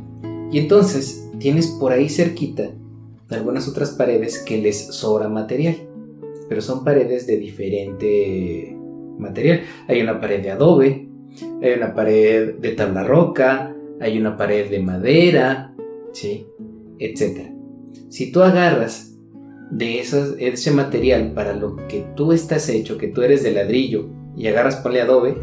Y 0.51 0.59
entonces 0.59 1.31
tienes 1.39 1.69
por 1.69 1.93
ahí 1.93 2.09
cerquita 2.09 2.71
algunas 3.31 3.69
otras 3.69 3.91
paredes 3.91 4.39
que 4.39 4.59
les 4.59 4.87
sobra 4.95 5.29
material 5.29 5.77
pero 6.49 6.61
son 6.61 6.85
paredes 6.85 7.27
de 7.27 7.37
diferente 7.37 8.77
material. 9.19 9.63
Hay 9.89 10.01
una 10.01 10.21
pared 10.21 10.43
de 10.43 10.51
adobe, 10.51 11.09
hay 11.63 11.73
una 11.73 11.95
pared 11.95 12.55
de 12.55 12.73
tabla 12.73 13.05
roca, 13.05 13.75
hay 14.01 14.19
una 14.19 14.37
pared 14.37 14.71
de 14.71 14.81
madera, 14.81 15.75
¿sí? 16.13 16.47
Etc. 16.99 17.51
Si 18.09 18.31
tú 18.31 18.43
agarras 18.43 19.15
de 19.71 20.01
ese 20.01 20.71
material 20.71 21.33
para 21.33 21.55
lo 21.55 21.77
que 21.89 22.07
tú 22.15 22.33
estás 22.33 22.69
hecho, 22.69 22.99
que 22.99 23.09
tú 23.09 23.23
eres 23.23 23.43
de 23.43 23.53
ladrillo, 23.53 24.09
y 24.37 24.47
agarras 24.47 24.77
ponle 24.77 25.01
adobe, 25.01 25.37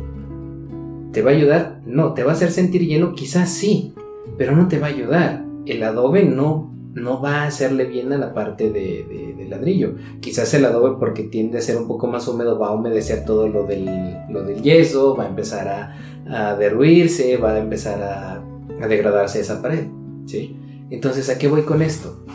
¿te 1.11 1.21
va 1.21 1.31
a 1.31 1.33
ayudar? 1.33 1.81
No, 1.85 2.13
¿te 2.13 2.23
va 2.23 2.31
a 2.31 2.35
hacer 2.35 2.51
sentir 2.51 2.85
lleno? 2.87 3.15
Quizás 3.15 3.49
sí, 3.49 3.93
pero 4.37 4.55
no 4.55 4.67
te 4.67 4.79
va 4.79 4.87
a 4.87 4.91
ayudar. 4.91 5.45
El 5.65 5.83
adobe 5.83 6.23
no 6.23 6.72
no 6.93 7.21
va 7.21 7.41
a 7.41 7.47
hacerle 7.47 7.85
bien 7.85 8.13
a 8.13 8.17
la 8.17 8.33
parte 8.33 8.69
de, 8.69 9.45
ladrillo. 9.49 9.95
Quizás 10.19 10.53
el 10.53 10.65
adobe 10.65 10.97
porque 10.99 11.23
tiende 11.23 11.57
a 11.57 11.61
ser 11.61 11.77
un 11.77 11.87
poco 11.87 12.07
más 12.07 12.27
húmedo 12.27 12.57
va 12.57 12.69
a 12.69 12.71
humedecer 12.71 13.25
todo 13.25 13.47
lo 13.47 13.65
del, 13.65 14.61
yeso, 14.61 15.15
va 15.15 15.25
a 15.25 15.27
empezar 15.27 15.67
a, 15.67 15.95
a 16.29 16.55
derruirse, 16.55 17.37
va 17.37 17.53
a 17.53 17.59
empezar 17.59 18.01
a, 18.01 18.43
degradarse 18.87 19.39
esa 19.39 19.61
pared. 19.61 19.87
¿sí? 20.25 20.57
Entonces, 20.89 21.29
¿a 21.29 21.37
qué 21.37 21.47
voy 21.47 21.63
con 21.63 21.81
esto? 21.81 22.25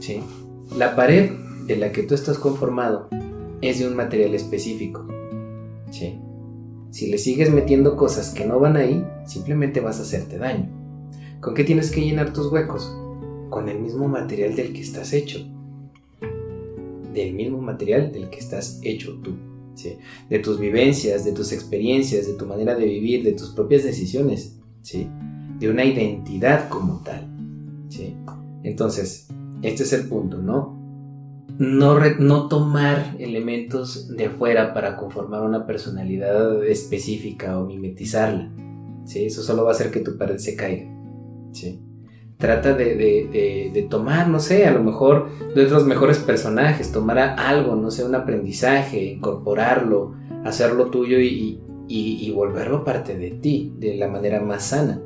¿Sí? 0.00 0.20
La 0.76 0.96
pared 0.96 1.30
de 1.66 1.76
la 1.76 1.92
que 1.92 2.02
tú 2.02 2.14
estás 2.14 2.38
conformado 2.38 3.08
es 3.60 3.78
de 3.78 3.88
un 3.88 3.96
material 3.96 4.34
específico. 4.34 5.06
¿sí? 5.90 6.20
Si 6.90 7.10
le 7.10 7.18
sigues 7.18 7.50
metiendo 7.50 7.96
cosas 7.96 8.30
que 8.30 8.44
no 8.44 8.58
van 8.58 8.76
ahí, 8.76 9.06
simplemente 9.26 9.80
vas 9.80 9.98
a 9.98 10.02
hacerte 10.02 10.38
daño. 10.38 10.68
¿Con 11.40 11.54
qué 11.54 11.64
tienes 11.64 11.90
que 11.90 12.00
llenar 12.00 12.32
tus 12.32 12.50
huecos? 12.50 12.92
Con 13.50 13.68
el 13.68 13.78
mismo 13.78 14.08
material 14.08 14.54
del 14.54 14.72
que 14.72 14.80
estás 14.80 15.12
hecho. 15.12 15.38
Del 17.12 17.34
mismo 17.34 17.60
material 17.60 18.12
del 18.12 18.30
que 18.30 18.38
estás 18.38 18.80
hecho 18.82 19.18
tú. 19.22 19.36
¿sí? 19.74 19.98
De 20.28 20.38
tus 20.38 20.58
vivencias, 20.58 21.24
de 21.24 21.32
tus 21.32 21.52
experiencias, 21.52 22.26
de 22.26 22.34
tu 22.34 22.46
manera 22.46 22.74
de 22.74 22.84
vivir, 22.84 23.24
de 23.24 23.32
tus 23.32 23.50
propias 23.50 23.84
decisiones. 23.84 24.58
¿sí? 24.82 25.08
De 25.58 25.70
una 25.70 25.84
identidad 25.84 26.68
como 26.68 27.02
tal. 27.02 27.26
¿sí? 27.88 28.14
Entonces, 28.62 29.28
este 29.62 29.82
es 29.82 29.92
el 29.92 30.08
punto, 30.08 30.38
¿no? 30.38 30.76
No, 31.58 31.98
no 32.20 32.48
tomar 32.48 33.16
elementos 33.18 34.14
de 34.16 34.30
fuera 34.30 34.72
para 34.74 34.96
conformar 34.96 35.42
una 35.42 35.66
personalidad 35.66 36.64
específica 36.64 37.58
o 37.58 37.66
mimetizarla. 37.66 38.52
¿sí? 39.04 39.24
Eso 39.24 39.42
solo 39.42 39.64
va 39.64 39.70
a 39.70 39.74
hacer 39.74 39.90
que 39.90 40.00
tu 40.00 40.16
pared 40.16 40.36
se 40.36 40.54
caiga. 40.54 40.88
¿sí? 41.52 41.80
Trata 42.38 42.72
de, 42.72 42.94
de, 42.94 43.70
de, 43.74 43.82
tomar, 43.82 44.28
no 44.28 44.38
sé, 44.38 44.66
a 44.66 44.70
lo 44.70 44.82
mejor 44.82 45.28
de 45.54 45.64
otros 45.64 45.84
mejores 45.84 46.18
personajes, 46.18 46.92
tomar 46.92 47.18
algo, 47.18 47.74
no 47.74 47.90
sé, 47.90 48.04
un 48.04 48.14
aprendizaje, 48.14 49.04
incorporarlo, 49.04 50.14
hacerlo 50.44 50.86
tuyo 50.86 51.18
y, 51.18 51.60
y, 51.88 52.30
volverlo 52.30 52.84
parte 52.84 53.18
de 53.18 53.32
ti 53.32 53.74
de 53.78 53.96
la 53.96 54.06
manera 54.06 54.40
más 54.40 54.66
sana. 54.66 55.02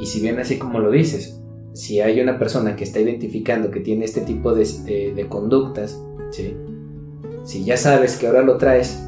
Y 0.00 0.06
si 0.06 0.20
bien 0.20 0.38
así 0.38 0.58
como 0.58 0.78
lo 0.78 0.90
dices, 0.90 1.40
si 1.72 2.00
hay 2.00 2.20
una 2.20 2.38
persona 2.38 2.76
que 2.76 2.84
está 2.84 3.00
identificando 3.00 3.70
que 3.70 3.80
tiene 3.80 4.04
este 4.04 4.20
tipo 4.20 4.54
de, 4.54 5.26
conductas, 5.30 5.98
¿sí? 6.30 6.56
si 7.44 7.64
ya 7.64 7.78
sabes 7.78 8.18
que 8.18 8.26
ahora 8.26 8.42
lo 8.42 8.58
traes, 8.58 9.02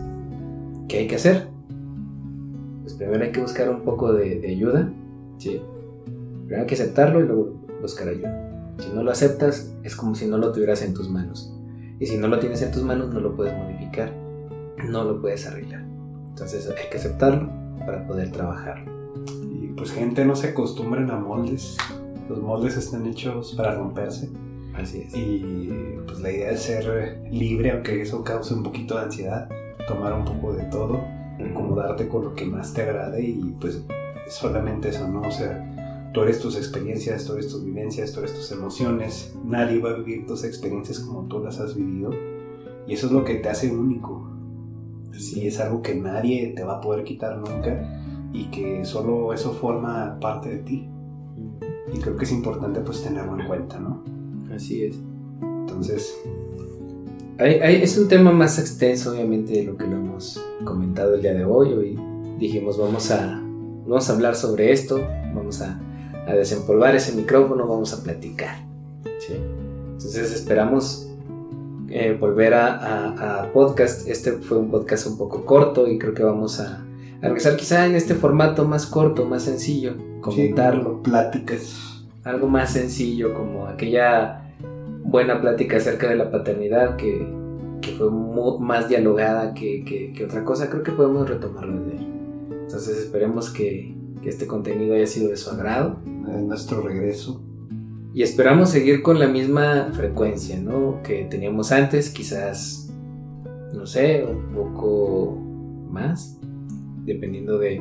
¿qué 0.89 1.01
hay 1.01 1.07
que 1.07 1.17
hacer? 1.17 1.49
Pues 2.81 2.95
primero 2.95 3.25
hay 3.25 3.33
que 3.33 3.43
buscar 3.43 3.69
un 3.69 3.83
poco 3.83 4.15
de 4.15 4.47
ayuda, 4.49 4.91
¿sí? 5.37 5.61
Primero 6.49 6.63
hay 6.63 6.67
que 6.67 6.77
aceptarlo 6.77 7.21
y 7.21 7.25
luego 7.25 7.61
buscar 7.83 8.09
ayuda. 8.09 8.75
Si 8.79 8.89
no 8.95 9.03
lo 9.03 9.11
aceptas, 9.11 9.71
es 9.83 9.95
como 9.95 10.15
si 10.15 10.27
no 10.27 10.39
lo 10.39 10.51
tuvieras 10.51 10.81
en 10.81 10.95
tus 10.95 11.11
manos. 11.11 11.53
Y 12.01 12.07
si 12.07 12.17
no 12.17 12.27
lo 12.27 12.39
tienes 12.39 12.63
en 12.63 12.73
tus 12.73 12.83
manos, 12.85 13.13
no 13.13 13.21
lo 13.21 13.37
puedes 13.37 13.55
modificar, 13.55 14.15
no 14.83 15.05
lo 15.05 15.21
puedes 15.21 15.47
arreglar. 15.47 15.85
Entonces 16.31 16.67
hay 16.71 16.89
que 16.91 16.97
aceptarlo 16.97 17.51
para 17.81 18.07
poder 18.07 18.33
trabajarlo. 18.33 18.91
Y 19.43 19.67
pues 19.77 19.93
gente, 19.93 20.25
no 20.25 20.35
se 20.35 20.49
acostumbren 20.49 21.11
a 21.11 21.17
moldes. 21.17 21.77
Los 22.31 22.41
moldes 22.41 22.79
están 22.79 23.05
hechos 23.05 23.53
para 23.55 23.75
romperse. 23.75 24.31
Así 24.75 25.03
es. 25.03 25.15
Y 25.15 25.99
pues 26.07 26.21
la 26.21 26.33
idea 26.33 26.53
es 26.53 26.63
ser 26.63 27.21
libre, 27.31 27.73
aunque 27.73 28.01
eso 28.01 28.25
cause 28.25 28.55
un 28.55 28.63
poquito 28.63 28.97
de 28.97 29.03
ansiedad. 29.03 29.51
Tomar 29.87 30.15
un 30.15 30.25
poco 30.25 30.55
de 30.55 30.65
todo, 30.65 31.05
acomodarte 31.39 32.09
con 32.09 32.25
lo 32.25 32.35
que 32.35 32.47
más 32.47 32.73
te 32.73 32.85
agrade 32.85 33.21
y 33.21 33.55
pues 33.61 33.83
solamente 34.29 34.89
eso, 34.89 35.07
¿no? 35.07 35.21
O 35.21 35.31
sea, 35.31 35.75
tú 36.12 36.23
eres 36.23 36.40
tus 36.40 36.57
experiencias, 36.57 37.25
tú 37.25 37.35
eres 37.35 37.49
tus 37.49 37.64
vivencias, 37.64 38.12
tú 38.12 38.21
eres 38.21 38.35
tus 38.35 38.51
emociones. 38.53 39.35
Nadie 39.44 39.79
va 39.79 39.90
a 39.90 39.94
vivir 39.94 40.27
tus 40.27 40.44
experiencias 40.44 41.01
como 41.01 41.25
tú 41.29 41.40
las 41.40 41.61
has 41.61 41.75
vivido. 41.75 42.11
Y 42.87 42.94
eso 42.94 43.07
es 43.07 43.12
lo 43.12 43.25
que 43.25 43.37
te 43.37 43.49
hace 43.49 43.71
único. 43.71 44.31
Y 45.35 45.47
es 45.47 45.61
algo 45.61 45.83
que 45.83 45.94
nadie 45.94 46.53
te 46.55 46.64
va 46.64 46.77
a 46.77 46.81
poder 46.81 47.05
quitar 47.05 47.38
nunca 47.38 48.31
y 48.33 48.44
que 48.47 48.85
solo 48.85 49.33
eso 49.33 49.53
forma 49.53 50.18
parte 50.21 50.49
de 50.49 50.59
ti. 50.59 50.88
Y 51.92 51.99
creo 51.99 52.16
que 52.16 52.25
es 52.25 52.33
importante 52.33 52.81
pues 52.81 53.03
tenerlo 53.03 53.38
en 53.38 53.47
cuenta, 53.47 53.79
¿no? 53.79 54.03
Así 54.55 54.85
es. 54.85 54.99
Entonces... 55.42 56.14
es 57.38 57.99
un 57.99 58.09
tema 58.09 58.33
más 58.33 58.59
extenso 58.59 59.12
obviamente 59.12 59.53
de 59.53 59.64
lo 59.64 59.77
que 59.77 59.87
lo 59.87 59.97
hemos 59.97 60.42
comentado 60.64 61.14
el 61.14 61.23
día 61.23 61.35
de 61.35 61.44
hoy. 61.44 61.73
Hoy 61.73 61.99
dijimos 62.38 62.79
vamos 62.79 63.11
a, 63.11 63.42
vamos 63.87 64.09
a 64.09 64.12
hablar 64.12 64.35
sobre 64.35 64.73
esto, 64.73 65.01
vamos 65.35 65.61
a 65.62 65.81
a 66.29 66.35
desempolvar 66.35 66.95
ese 66.95 67.14
micrófono, 67.14 67.67
vamos 67.67 67.95
a 67.95 68.03
platicar. 68.03 68.59
Entonces 69.29 70.33
esperamos 70.33 71.09
eh, 71.88 72.17
volver 72.19 72.53
a, 72.55 73.51
podcast. 73.53 74.07
Este 74.07 74.33
fue 74.33 74.59
un 74.59 74.71
podcast 74.71 75.07
un 75.07 75.17
poco 75.17 75.45
corto 75.45 75.88
y 75.88 75.99
creo 75.99 76.12
que 76.12 76.23
vamos 76.23 76.61
a, 76.61 76.85
regresar 77.23 77.57
quizá 77.57 77.87
en 77.87 77.95
este 77.95 78.14
formato 78.14 78.64
más 78.67 78.87
corto, 78.87 79.25
más 79.25 79.45
sencillo, 79.45 79.95
comentarlo. 80.21 81.03
pláticas. 81.03 82.05
Algo 82.25 82.47
más 82.47 82.73
sencillo, 82.75 83.33
como 83.33 83.67
aquella 83.67 84.53
buena 85.03 85.41
plática 85.41 85.79
acerca 85.79 86.11
de 86.11 86.17
la 86.17 86.31
paternidad 86.31 86.97
que, 86.97 87.38
fue 87.97 88.11
más 88.61 88.91
dialogada 88.91 89.55
que, 89.55 90.12
que, 90.14 90.25
otra 90.25 90.45
cosa. 90.45 90.69
Creo 90.69 90.83
que 90.83 90.93
podemos 90.93 91.27
retomarlo 91.27 91.85
de 91.87 91.93
ahí. 91.93 92.12
Entonces 92.51 92.99
esperemos 92.99 93.49
que, 93.49 93.98
que 94.29 94.33
este 94.35 94.47
contenido 94.47 94.95
haya 94.95 95.07
sido 95.07 95.31
de 95.31 95.38
su 95.38 95.49
agrado. 95.49 96.01
En 96.05 96.49
nuestro 96.49 96.83
regreso. 96.83 97.43
Y 98.12 98.23
esperamos 98.23 98.69
seguir 98.69 99.01
con 99.01 99.19
la 99.19 99.27
misma 99.27 99.91
frecuencia, 99.95 100.61
¿no? 100.61 101.01
Que 101.03 101.25
teníamos 101.25 101.73
antes, 101.73 102.11
quizás, 102.11 102.93
no 103.73 103.87
sé, 103.87 104.25
un 104.25 104.53
poco 104.53 105.38
más, 105.91 106.38
dependiendo 107.05 107.59
de, 107.59 107.81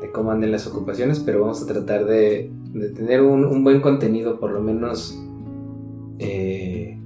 de 0.00 0.10
cómo 0.12 0.32
anden 0.32 0.50
las 0.50 0.66
ocupaciones, 0.66 1.20
pero 1.20 1.42
vamos 1.42 1.62
a 1.62 1.66
tratar 1.66 2.06
de, 2.06 2.50
de 2.72 2.88
tener 2.90 3.22
un, 3.22 3.44
un, 3.44 3.62
buen 3.62 3.80
contenido, 3.80 4.40
por 4.40 4.50
lo 4.50 4.60
menos 4.60 5.16
eh, 6.18 6.98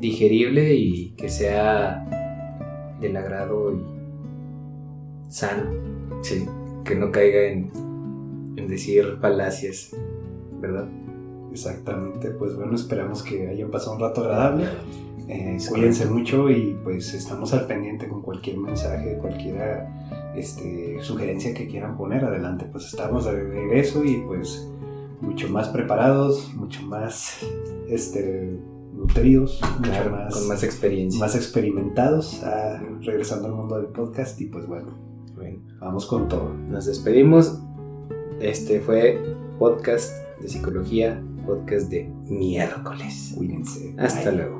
digerible 0.00 0.74
y 0.74 1.10
que 1.10 1.28
sea 1.28 2.96
del 3.00 3.16
agrado 3.16 3.72
y 3.72 5.30
sano, 5.30 5.70
sí, 6.22 6.44
que 6.84 6.96
no 6.96 7.12
caiga 7.12 7.42
en, 7.42 7.87
en 8.58 8.68
decir 8.68 9.18
falacias, 9.20 9.96
¿verdad? 10.60 10.88
Exactamente, 11.50 12.30
pues 12.30 12.54
bueno, 12.56 12.74
esperamos 12.74 13.22
que 13.22 13.48
hayan 13.48 13.70
pasado 13.70 13.94
un 13.94 14.00
rato 14.00 14.22
agradable. 14.22 14.66
Eh, 15.28 15.58
cuídense 15.68 16.06
mucho 16.06 16.50
y 16.50 16.78
pues 16.82 17.12
estamos 17.12 17.52
al 17.52 17.66
pendiente 17.66 18.08
con 18.08 18.22
cualquier 18.22 18.56
mensaje, 18.58 19.18
cualquier 19.18 19.84
este, 20.34 20.96
sugerencia 21.02 21.52
que 21.52 21.66
quieran 21.66 21.96
poner 21.96 22.24
adelante. 22.24 22.66
Pues 22.70 22.86
estamos 22.86 23.24
de 23.26 23.32
regreso 23.32 24.04
y 24.04 24.16
pues 24.18 24.68
mucho 25.20 25.48
más 25.48 25.68
preparados, 25.68 26.54
mucho 26.54 26.82
más 26.82 27.40
este, 27.88 28.58
nutridos, 28.94 29.60
mucho 29.78 30.10
más, 30.10 30.34
con 30.34 30.48
más 30.48 30.62
experiencia. 30.62 31.20
Más 31.20 31.34
experimentados, 31.34 32.42
ah, 32.44 32.82
regresando 33.02 33.48
al 33.48 33.54
mundo 33.54 33.76
del 33.76 33.88
podcast 33.88 34.40
y 34.40 34.46
pues 34.46 34.66
bueno, 34.66 34.96
bueno, 35.34 35.60
vamos 35.80 36.06
con 36.06 36.28
todo. 36.28 36.54
Nos 36.54 36.86
despedimos 36.86 37.62
este 38.40 38.80
fue 38.80 39.20
podcast 39.58 40.12
de 40.40 40.48
psicología, 40.48 41.22
podcast 41.46 41.88
de 41.88 42.08
miércoles. 42.28 43.32
Cuídense. 43.36 43.94
Hasta 43.98 44.30
luego. 44.30 44.57